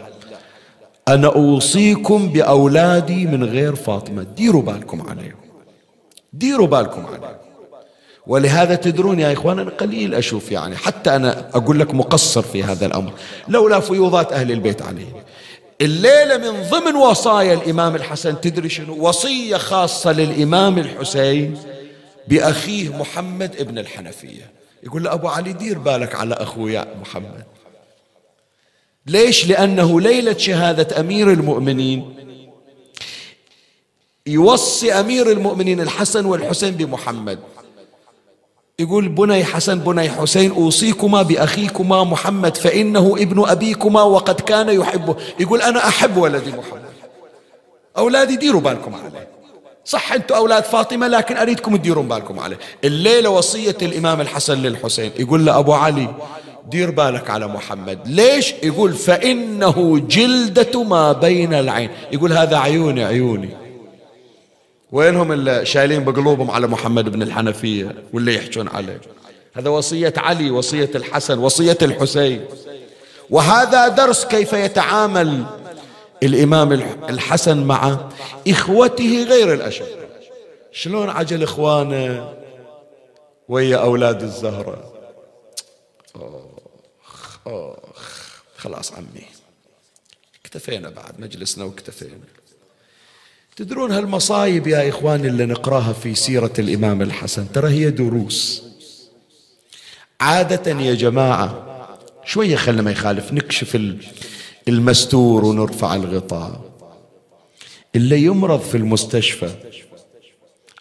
[1.08, 4.22] أنا أوصيكم بأولادي من غير فاطمة.
[4.22, 5.47] ديروا بالكم عليهم.
[6.32, 7.38] ديروا بالكم عليهم
[8.26, 12.86] ولهذا تدرون يا إخوان أنا قليل أشوف يعني حتى أنا أقول لك مقصر في هذا
[12.86, 13.12] الأمر.
[13.48, 15.24] لولا فيوضات أهل البيت عليه.
[15.80, 21.58] الليلة من ضمن وصايا الإمام الحسن تدري شنو؟ وصية خاصة للإمام الحسين
[22.28, 24.50] بأخيه محمد ابن الحنفية.
[24.82, 27.44] يقول له أبو علي دير بالك على أخويا محمد.
[29.06, 32.14] ليش؟ لأنه ليلة شهادة أمير المؤمنين
[34.28, 37.38] يوصي أمير المؤمنين الحسن والحسين بمحمد.
[38.78, 45.62] يقول بني حسن بني حسين أوصيكما بأخيكما محمد فإنه ابن أبيكما وقد كان يحبه يقول
[45.62, 46.82] أنا أحب ولدي محمد.
[47.98, 49.28] أولادي ديروا بالكم عليه.
[49.84, 52.58] صح أنتم أولاد فاطمة لكن أريدكم تديرون بالكم عليه.
[52.84, 55.10] الليلة وصية الإمام الحسن للحسين.
[55.18, 56.14] يقول له أبو علي
[56.70, 57.98] دير بالك على محمد.
[58.06, 61.90] ليش؟ يقول فإنه جلدة ما بين العين.
[62.12, 63.67] يقول هذا عيوني عيوني.
[64.92, 69.00] وينهم اللي شايلين بقلوبهم على محمد بن الحنفية واللي يحجون عليه.
[69.54, 72.44] هذا وصية علي وصية الحسن وصية الحسين.
[73.30, 75.44] وهذا درس كيف يتعامل
[76.22, 76.72] الإمام
[77.08, 78.08] الحسن مع
[78.48, 80.08] إخوته غير الأشقاء
[80.72, 82.34] شلون عجل إخوانه
[83.48, 84.92] ويا أولاد الزهرة؟
[86.16, 87.76] أوخ أوخ
[88.56, 89.26] خلاص عمي.
[90.44, 92.37] اكتفينا بعد مجلسنا واكتفينا.
[93.58, 98.62] تدرون هالمصايب يا إخواني اللي نقراها في سيرة الإمام الحسن؟ ترى هي دروس.
[100.20, 101.66] عادة يا جماعة
[102.24, 103.80] شوية خلنا ما يخالف نكشف
[104.68, 106.60] المستور ونرفع الغطاء.
[107.96, 109.50] اللي يمرض في المستشفى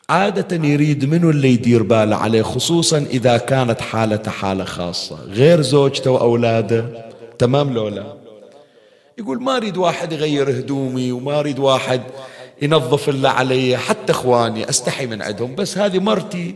[0.09, 5.15] عادة يريد منه اللي يدير باله عليه خصوصا إذا كانت حالته حالة خاصة.
[5.15, 7.05] غير زوجته وأولاده
[7.39, 8.17] تمام لولا
[9.17, 12.01] يقول ما أريد واحد يغير هدومي وما أريد واحد
[12.61, 16.55] ينظف الله علي حتى إخواني أستحي من عندهم بس هذه مرتي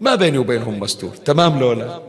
[0.00, 2.00] ما بيني وبينهم مستور تمام لولا؟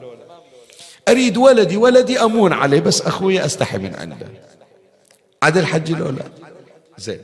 [1.09, 4.27] أريد ولدي ولدي أمون عليه بس أخوي أستحي من عنده.
[5.43, 6.23] عدل حج لولا؟
[6.97, 7.19] زين.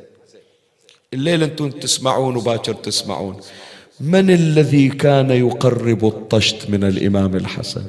[1.13, 3.39] الليل أنتم تسمعون وباكر تسمعون.
[3.99, 7.83] من الذي كان يقرب الطشت من الإمام الحسن؟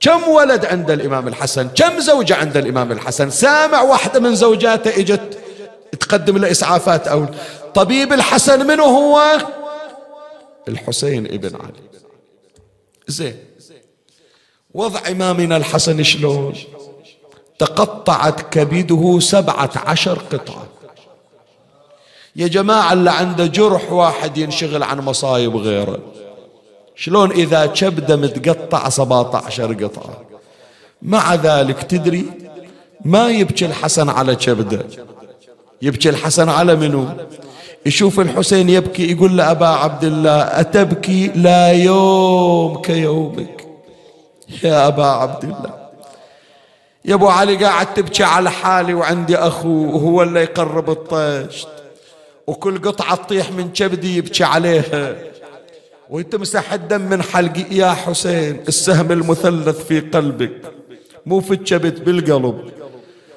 [0.00, 5.38] كم ولد عند الإمام الحسن؟ كم زوجة عند الإمام الحسن؟ سامع واحدة من زوجاته إجت
[6.00, 7.26] تقدم له إسعافات أو
[7.74, 9.22] طبيب الحسن منه هو؟
[10.68, 12.02] الحسين ابن علي.
[13.08, 13.36] زين.
[14.74, 16.54] وضع إمامنا الحسن شلون؟
[17.58, 20.66] تقطعت كبده سبعة عشر قطعة.
[22.36, 25.98] يا جماعة اللي عنده جرح واحد ينشغل عن مصايب غيره.
[26.96, 30.22] شلون إذا كبدة متقطع 17 قطعة؟
[31.02, 32.30] مع ذلك تدري
[33.04, 34.86] ما يبكي الحسن على كبده.
[35.82, 37.06] يبكي الحسن على منو؟
[37.86, 43.66] يشوف الحسين يبكي يقول له أبا عبد الله أتبكي لا يوم كيومك؟
[44.64, 45.82] يا أبا عبد الله.
[47.04, 51.68] يا أبو علي قاعد تبكي على حالي وعندي أخو وهو اللي يقرب الطشت.
[52.46, 55.16] وكل قطعة تطيح من كبدي يبكي عليها.
[56.10, 57.64] ويتمسح الدم من حلقي.
[57.70, 60.60] يا حسين السهم المثلث في قلبك
[61.26, 62.70] مو في الكبد بالقلب.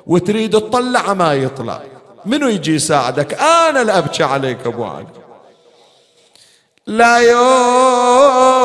[0.07, 1.81] وتريد تطلع ما يطلع.
[2.25, 5.05] منو يجي يساعدك؟ أنا اللي أبكي عليك أبو علي
[6.87, 8.55] لا يوم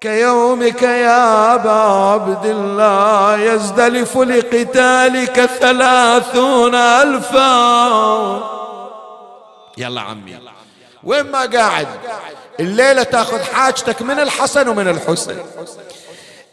[0.00, 8.58] كيومك يا أبا عبد الله يزدلف لقتالك ثلاثون ألفا.
[9.78, 10.38] يلا عمي.
[11.04, 11.88] وين ما قاعد.
[12.60, 15.46] الليلة تاخذ حاجتك من الحسن ومن الحسين.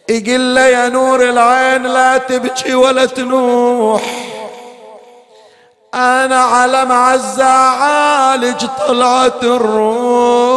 [0.09, 4.34] يقول له يا نور العين لا تبكي ولا تنوح.
[5.95, 10.55] أنا على معزة عالج طلعت الروح.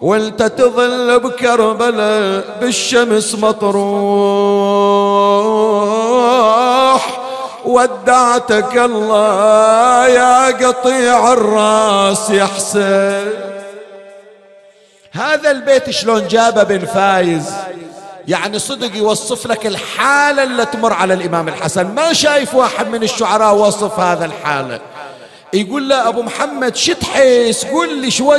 [0.00, 3.86] وأنت تظل بكربلاء بالشمس مطروح.
[7.64, 13.32] ودعتك الله يا قطيع الرأس يا حسين.
[15.12, 17.52] هذا البيت شلون جابه بن فايز؟
[18.28, 21.86] يعني صدق يوصف لك الحالة اللي تمر على الإمام الحسن.
[21.86, 24.80] ما شايف واحد من الشعراء وصف هذا الحالة
[25.54, 28.32] يقول له أبو محمد شو تحس؟ قول لي شو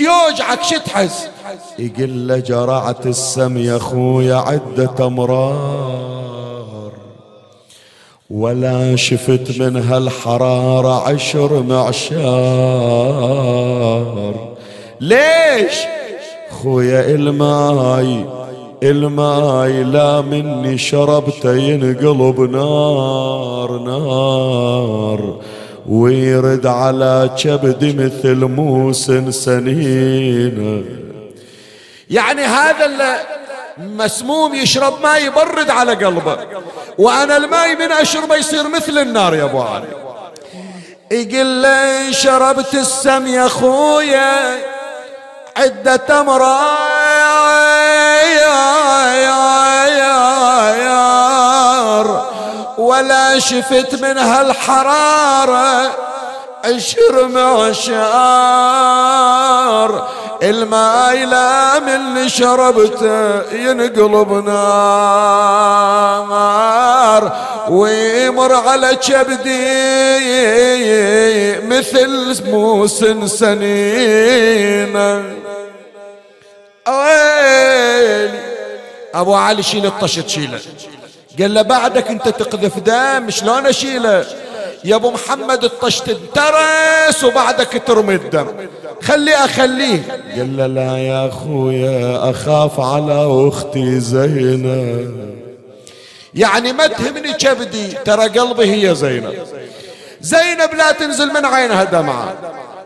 [0.00, 1.28] يوجعك؟ شو تحس؟
[1.78, 6.92] يقول له جرعت السم يا خويا عدة أمرار
[8.30, 12.22] ولا شفت منها الحرارة عشر معشار.
[15.00, 15.74] ليش؟
[16.62, 18.41] خويا الماي
[18.82, 25.40] الماي لا مني شربته ينقلب نار نار.
[25.88, 30.86] ويرد على كبدي مثل موسن سنين.
[32.10, 33.16] يعني هذا اللي
[33.78, 36.36] مسموم يشرب ماء يبرد على قلبه.
[36.98, 39.86] وأنا الماء من اشربه يصير مثل النار يا ابو علي
[41.12, 44.56] يقول لي شربت السم يا خويا
[45.56, 46.82] عدة امرار
[52.78, 55.90] ولا شفت منها الحرارة
[56.64, 58.02] عشر معشار.
[60.42, 65.22] الماء لا من شربته ينقلب نار
[67.68, 69.62] ويمر على كبدي
[71.66, 74.96] مثل موسن سنين.
[76.88, 78.40] ويلي
[79.14, 80.60] أبو علي شيل الطشت شيله.
[81.40, 84.24] قال له بعدك أنت تقذف دم شلون أشيله؟
[84.84, 88.46] يا أبو محمد الطشت انترس وبعدك ترمي الدم.
[89.02, 90.02] خلي أخليه.
[90.36, 95.32] قال له لا يا أخويا أخاف على أختي زينب
[96.34, 99.34] يعني ما تهمني كبدي ترى قلبي هي زينب
[100.20, 102.34] زينب لا تنزل من عينها دمعة.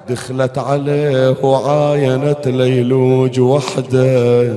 [0.09, 4.57] دخلت عليه وعاينت ليلوج وحده.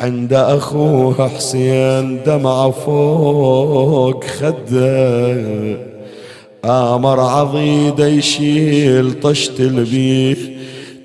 [0.00, 5.76] عند أخوه حسين دمعة فوق خده.
[6.64, 10.38] آمر عضيده يشيل طشت البيخ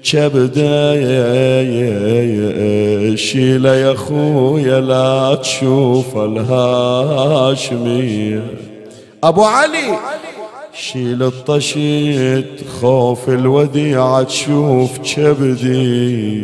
[0.04, 0.94] كبده.
[3.16, 7.64] شيله يا خويا لا تشوف الهاشمية
[9.24, 9.98] أبو علي
[10.74, 16.44] شيل الطشيت خوف الوديعة تشوف كبدي.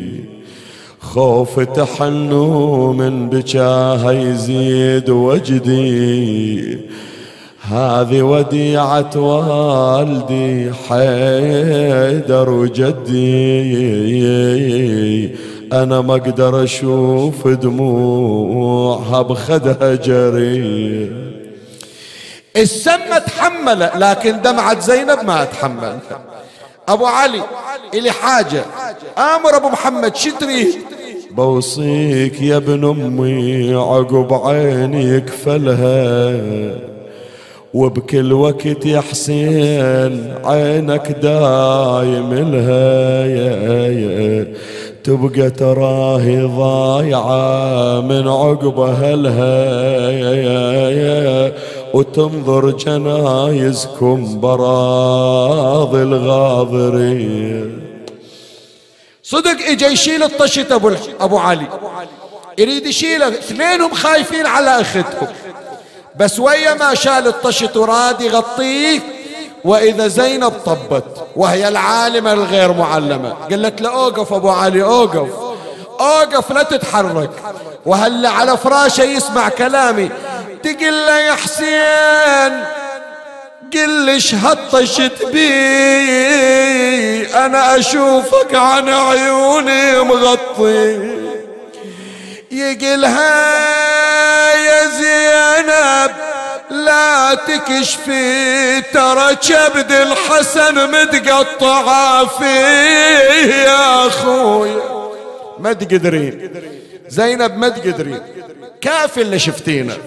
[1.01, 6.79] خوف تحنو من بجاها يزيد وجدي.
[7.71, 13.19] هذه وديعة والدي حيدر وجدي
[15.73, 21.11] أنا ما أقدر أشوف دموعها بخدها جري
[22.57, 25.99] السم تحمل لكن دمعة زينب ما تحمل.
[26.87, 27.41] أبو علي
[27.93, 28.65] إلي حاجة.
[29.17, 30.67] آمر أبو محمد شو تريد؟
[31.31, 36.41] بوصيك يا ابن أمي عقب عيني يكفلها.
[37.73, 43.25] وبكل وقت يا حسين عينك دايم لها.
[43.25, 44.47] يا يا
[45.03, 51.53] تبقى تراهي ضايعة من عقب أهلها يا يا
[51.93, 57.79] وتنظر جنايزكم براض الغاضرين.
[59.23, 61.67] صدق إجا يشيل الطشت أبو أبو علي.
[62.57, 65.27] يريد يشيله اثنينهم خايفين على اختهم
[66.19, 68.99] بس ويا ما شال الطشت وراد يغطيه
[69.65, 71.03] وإذا زينب طبت
[71.35, 73.29] وهي العالمة الغير معلمة.
[73.29, 75.29] قالت له أوقف أبو علي أوقف.
[75.99, 77.31] أوقف لا تتحرك.
[77.85, 80.09] وهلا على فراشه يسمع كلامي.
[80.63, 82.63] تقل له يا حسين
[83.73, 85.49] قل ليش هطشت بي
[87.35, 91.19] أنا أشوفك عن عيوني مغطي.
[92.51, 93.55] يقلها
[94.55, 96.15] يا زينب
[96.69, 104.81] لا تكشفي ترى كبد الحسن متقطع فيه يا أخوي.
[105.59, 106.51] ما تقدرين.
[107.07, 108.21] زينب ما تقدرين.
[108.81, 109.97] كافي اللي شفتينا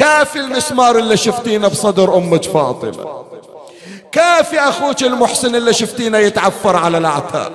[0.00, 3.24] كافي المسمار اللي شفتينه بصدر أمك فاطمة.
[4.12, 7.52] كافي أخوك المحسن اللي شفتينه يتعفر على الأعتاب.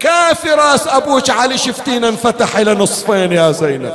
[0.00, 3.92] كافي راس أبوك علي شفتينه انفتح إلى نصفين يا زينب.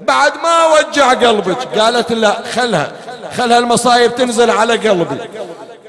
[0.00, 2.92] بعد ما وجع قلبك قالت لا خلها
[3.36, 5.18] خلها المصايب تنزل على قلبي.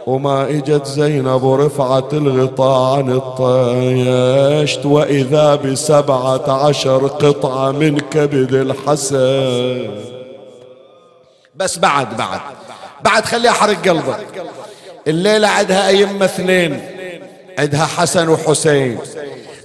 [0.07, 10.16] وما إجت زينب ورفعت الغطاء عن الطيشت وإذا بسبعة عشر قطعة من كبد الحسن.
[11.58, 12.39] بس بعد بعد.
[13.01, 14.45] بعد خليها حرق قلبك.
[15.08, 16.82] الليلة عندها أئمة اثنين.
[17.60, 18.99] عندها حسن وحسين.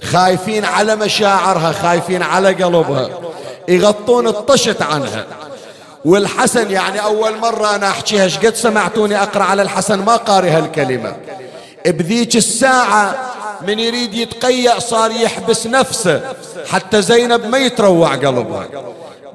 [0.03, 3.09] خايفين على مشاعرها خايفين على قلبها.
[3.67, 5.25] يغطون الطشت عنها.
[6.05, 11.15] والحسن يعني أول مرة أنا أحكيها قد سمعتوني أقرأ على الحسن ما قاري هالكلمة
[11.85, 13.15] بذيك الساعة
[13.61, 16.21] من يريد يتقيأ صار يحبس نفسه
[16.71, 18.67] حتى زينب ما يتروع قلبها.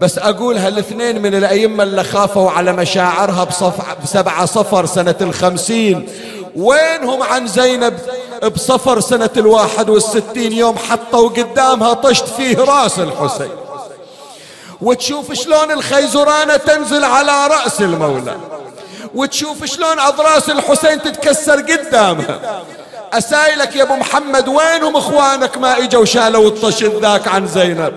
[0.00, 3.74] بس أقول هالاثنين من الأئمة اللي خافوا على مشاعرها بصف
[4.04, 6.08] بسبعة صفر سنة الخمسين.
[6.56, 7.98] وينهم عن زينب
[8.54, 13.50] بصفر سنة الواحد والستين يوم حطوا قدامها طشت فيه راس الحسين.
[14.80, 18.36] وتشوف شلون الخيزرانة تنزل على رأس المولى.
[19.14, 22.62] وتشوف شلون أضراس الحسين تتكسر قدامها.
[23.12, 27.92] أسايلك يا أبو محمد وينهم إخوانك ما إجوا شالوا الطشت ذاك عن زينب؟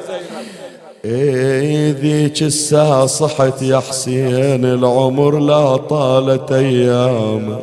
[1.05, 7.59] ذيك الساعة صحت يا حسين العمر لا طالت أيام.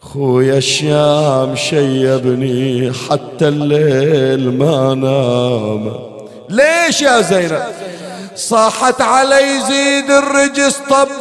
[0.00, 5.92] خويا الشام شيبني حتى الليل ما نام.
[6.48, 7.62] ليش يا زينب؟
[8.36, 11.16] صاحت علي زيد الرجس طبيت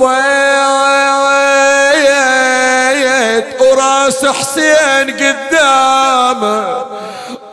[3.62, 6.86] وراس حسين قدامه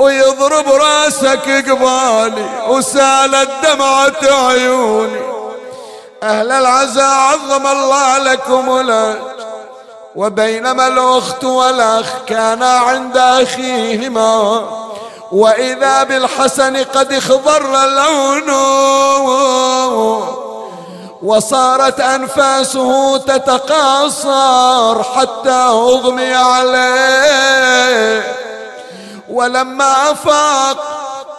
[0.02, 5.20] ويضرب راسك قبالي وسالت دمعة عيوني.
[6.22, 9.18] أهل العزاء عظم الله لكم ولد
[10.16, 14.62] وبينما الأخت والأخ كانا عند أخيهما
[15.32, 18.82] وإذا بالحسن قد اخضر لونه
[21.22, 27.62] وصارت أنفاسه تتقاصر حتى أغمي عليه.
[29.32, 30.76] ولما أفاق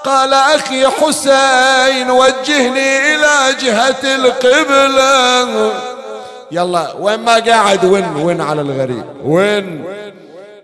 [0.05, 5.71] قال أخي حسين وجهني إلى جهة القبلة.
[6.51, 9.83] يلا وين ما قاعد وين وين على الغريب؟ وين؟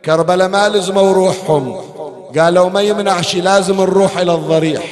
[0.05, 1.81] كربلاء ما لزموا روحهم.
[2.39, 4.83] قالوا ما يمنعش لازم نروح إلى الضريح.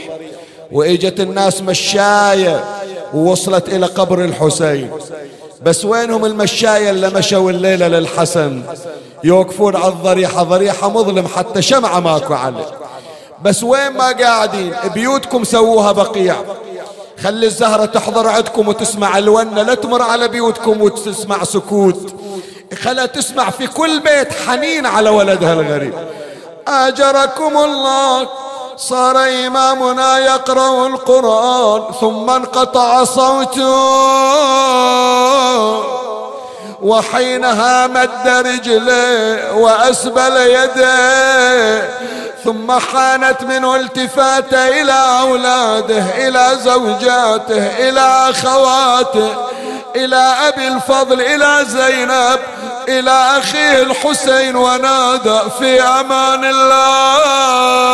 [0.72, 2.64] وإجت الناس مشاية
[3.14, 4.92] ووصلت إلى قبر الحسين.
[5.62, 8.64] بس وينهم المشاية اللي مشوا الليلة للحسن؟
[9.24, 12.66] يوقفون على الضريحة ضريحة مظلم حتى شمعة ماكو عليه
[13.42, 16.36] بس وين ما قاعدين بيوتكم سووها بقيع.
[17.24, 22.14] خلي الزهرة تحضر عندكم وتسمع الونة لا تمر على بيوتكم وتسمع سكوت.
[22.82, 25.94] خلا تسمع في كل بيت حنين على ولدها الغريب.
[26.68, 28.30] آجركم الله
[28.78, 29.18] صار
[29.48, 33.68] إمامنا يقرأ القرآن ثم انقطع صوته.
[36.82, 41.90] وحينها مد رجليه وأسبل يديه
[42.44, 49.36] ثم حانت منه التفاته إلى أولاده إلى زوجاته إلى أخواته
[49.96, 52.40] إلى أبي الفضل إلى زينب
[52.88, 57.88] إلى أخيه الحسين ونادى في أمان الله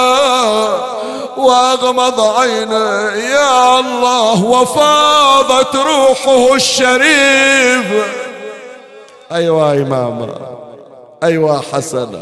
[1.37, 4.43] وأغمض عينه يا الله!
[4.43, 7.85] وفاضت روحه الشريف.
[9.33, 10.29] أيوه امامه
[11.23, 12.21] أيوه حسن.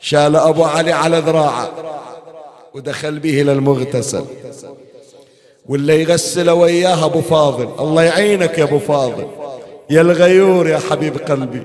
[0.00, 1.70] شال أبو علي على ذراعه
[2.74, 4.24] ودخل به إلى المغتسل.
[5.68, 7.68] ولا يغسل وياها أبو فاضل.
[7.80, 9.26] الله يعينك يا أبو فاضل.
[9.90, 11.62] يا الغيور يا حبيب قلبي.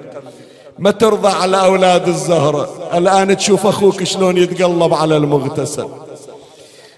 [0.80, 2.70] ما ترضى على أولاد الزهرة.
[2.94, 5.88] الآن تشوف أخوك شلون يتقلب على المغتسل.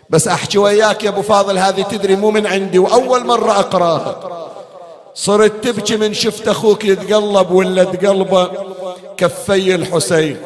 [0.10, 4.16] بس أحكي وياك يا أبو فاضل هذه تدري مو من عندي وأول مرة أقراها.
[5.16, 8.52] صرت تبكي من شفت أخوك يتقلب ولا تقلبه؟
[9.18, 10.38] كفي الحسين.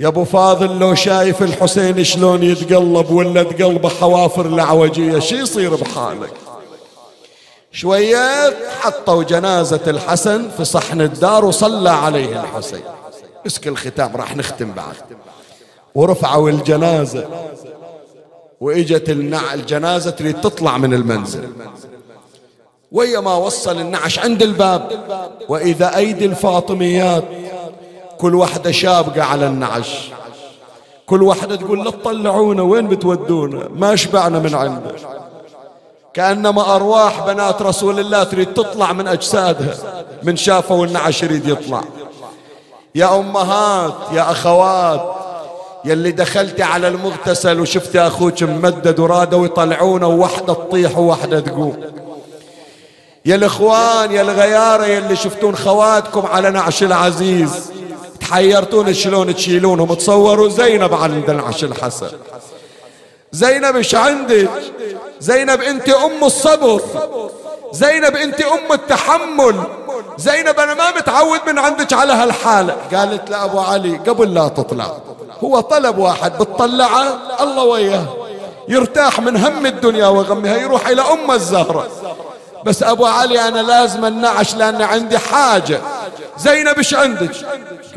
[0.00, 6.32] يا أبو فاضل لو شايف الحسين شلون يتقلب ولا تقلبه حوافر العوجية شي يصير بحالك؟
[7.72, 12.82] شوية حطوا جنازة الحسن في صحن الدار وصلى عليه الحسين.
[13.46, 14.96] مسك الختام راح نختم بعد.
[15.94, 17.28] ورفعوا الجنازة.
[19.08, 21.48] النع الجنازة تريد تطلع من المنزل.
[22.92, 24.92] ويا ما وصل النعش عند الباب.
[25.48, 27.24] وإذا أيدي الفاطميات
[28.18, 30.10] كل واحدة شابقة على النعش.
[31.06, 34.94] كل واحدة تقول لا تطلعونا وين بتودونا؟ ما شبعنا من عنده.
[36.14, 39.74] كأنما أرواح بنات رسول الله تريد تطلع من أجسادها
[40.22, 41.82] من شافوا النعش يريد يطلع.
[42.94, 45.14] يا أمهات يا أخوات
[45.84, 51.76] يلي دخلتي على المغتسل وشفتي أخوك ممدد ورادوا يطلعونه ووحدة تطيح ووحدة تقوم.
[53.28, 57.72] يا الإخوان يا الغيارة يلي شفتون خواتكم على نعش العزيز.
[58.20, 62.08] تحيرتون شلون تشيلونهم تصوروا زينب عند العش الحسن.
[63.32, 64.48] زينب إيش عندك؟
[65.20, 66.80] زينب أنت أم الصبر.
[67.72, 69.62] زينب أنت أم التحمل.
[70.18, 74.96] زينب أنا ما متعود من عندك على هالحالة قالت لابو علي قبل لا تطلع.
[75.44, 78.04] هو طلب واحد بتطلعه الله وياه.
[78.68, 81.88] يرتاح من هم الدنيا وغمها يروح إلى أم الزهرة.
[82.64, 85.80] بس ابو علي أنا لازم النعش لأن عندي حاجة.
[86.38, 87.30] زينب إيش عندك؟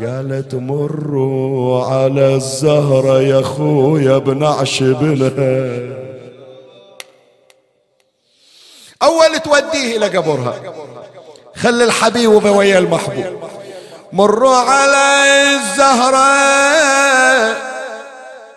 [0.00, 5.78] قالت مروا على الزهرة يا خويا بنعش بنها
[9.02, 10.54] اول توديه إلى قبرها.
[11.56, 13.42] خلي الحبيب ويا المحبوب.
[14.12, 15.22] مروا على
[15.56, 16.32] الزهرة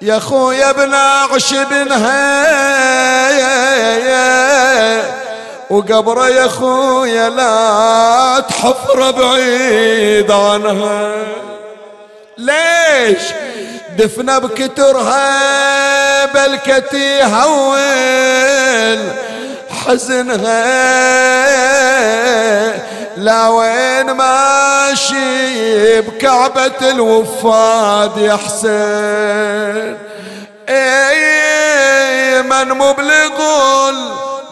[0.02, 2.56] يا خويا بنعش بنها
[5.70, 11.12] وقبره يا خويا لا تحفر بعيد عنها.
[12.38, 13.22] ليش؟
[13.98, 19.00] دفنه بكترها بلكتي هول
[19.86, 20.66] حزنها؟
[23.18, 29.98] لا وين ماشي بكعبة الوفاد يا حسين.
[30.70, 33.42] اي من مبلغ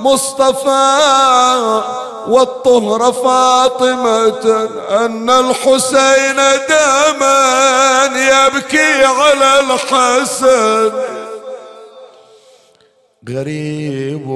[0.03, 1.81] مصطفى
[2.27, 4.45] والطهر فاطمة
[5.05, 6.39] أن الحسين
[6.69, 10.91] دما يبكي على الحسن.
[13.29, 14.27] غريب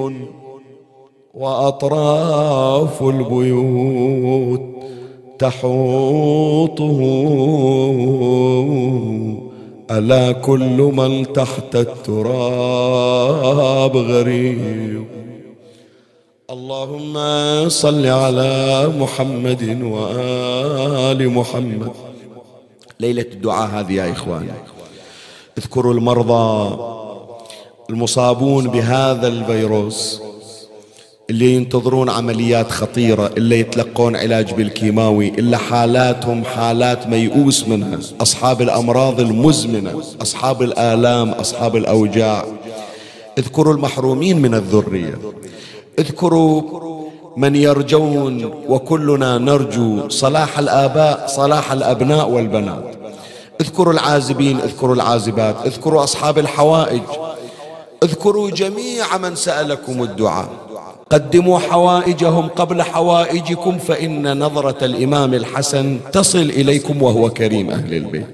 [1.34, 4.62] وأطراف البيوت
[5.40, 7.00] تحوطه.
[9.92, 12.38] ألا كل من تحت التراب
[13.98, 15.17] غريب؟
[16.50, 17.16] اللهم
[17.70, 21.92] صل على محمد وآل محمد.
[23.00, 24.48] ليلة الدعاء هذه يا إخوان.
[25.58, 26.80] اذكروا المرضى
[27.90, 30.22] المصابون بهذا الفيروس
[31.30, 38.00] اللي ينتظرون عمليات خطيرة اللي يتلقون علاج بالكيماوي إلا حالاتهم حالات ميؤوس منها.
[38.22, 42.46] أصحاب الأمراض المزمنة أصحاب الآلام أصحاب الأوجاع.
[43.38, 45.20] اذكروا المحرومين من الذرية.
[46.00, 46.62] اذكروا
[47.38, 52.96] من يرجون وكلنا نرجو صلاح الآباء صلاح الأبناء والبنات.
[53.62, 57.02] اذكروا العازبين اذكروا العازبات اذكروا أصحاب الحوائج.
[58.04, 60.50] اذكروا جميع من سألكم الدعاء.
[61.10, 68.28] قدموا حوائجهم قبل حوائجكم فإن نظرة الإمام الحسن تصل إليكم وهو كريم أهل البيت.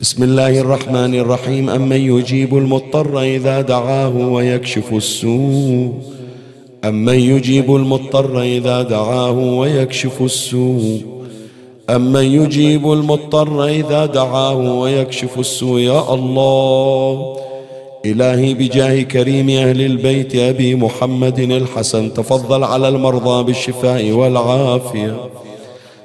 [0.00, 1.70] بسم الله الرحمن الرحيم.
[1.70, 5.92] أمن يجيب المضطر إذا دعاه ويكشف السوء.
[6.88, 11.00] أمن يجيب المضطر إذا دعاه ويكشف السوء
[11.90, 17.36] أمن يجيب المضطر إذا دعاه ويكشف السوء يا الله
[18.04, 25.16] إلهي بجاه كريم أهل البيت أبي محمد الحسن تفضل على المرضى بالشفاء والعافية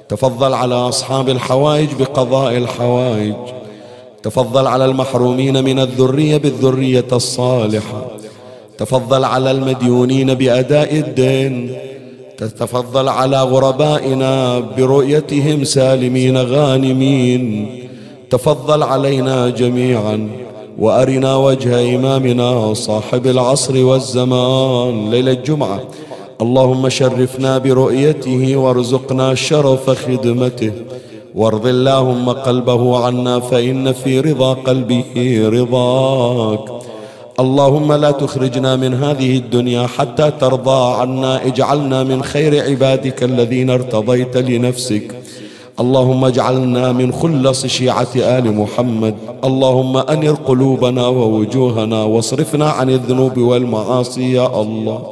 [0.08, 3.34] تفضل على أصحاب الحوائج بقضاء الحوائج
[4.22, 8.11] تفضل على المحرومين من الذرية بالذرية الصالحة
[8.82, 11.72] تفضل على المديونين بأداء الدين.
[12.38, 17.66] تتفضل على غربائنا برؤيتهم سالمين غانمين.
[18.30, 20.28] تفضل علينا جميعا
[20.78, 25.10] وأرنا وجه إمامنا صاحب العصر والزمان.
[25.10, 25.80] ليلة الجمعة.
[26.42, 30.72] اللهم شرفنا برؤيته وارزقنا شرف خدمته.
[31.34, 36.81] وارض اللهم قلبه عنا فإن في رضا قلبه رضاك.
[37.40, 44.36] اللهم لا تخرجنا من هذه الدنيا حتى ترضى عنا اجعلنا من خير عبادك الذين ارتضيت
[44.36, 45.14] لنفسك.
[45.80, 49.14] اللهم اجعلنا من خلص شيعة آل محمد.
[49.44, 55.02] اللهم أنر قلوبنا ووجوهنا واصرفنا عن الذنوب والمعاصي يا الله.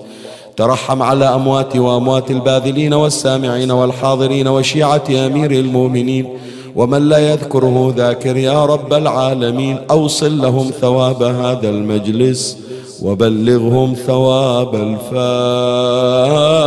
[0.57, 6.29] ترحم على أموات وأموات الباذلين والسامعين والحاضرين وشيعة أمير المؤمنين.
[6.77, 12.57] ومن لا يذكره ذاكر يا رب العالمين أوصل لهم ثواب هذا المجلس
[13.03, 14.75] وبلغهم ثواب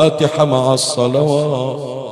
[0.07, 2.02] الفاتحة مع الصلوات.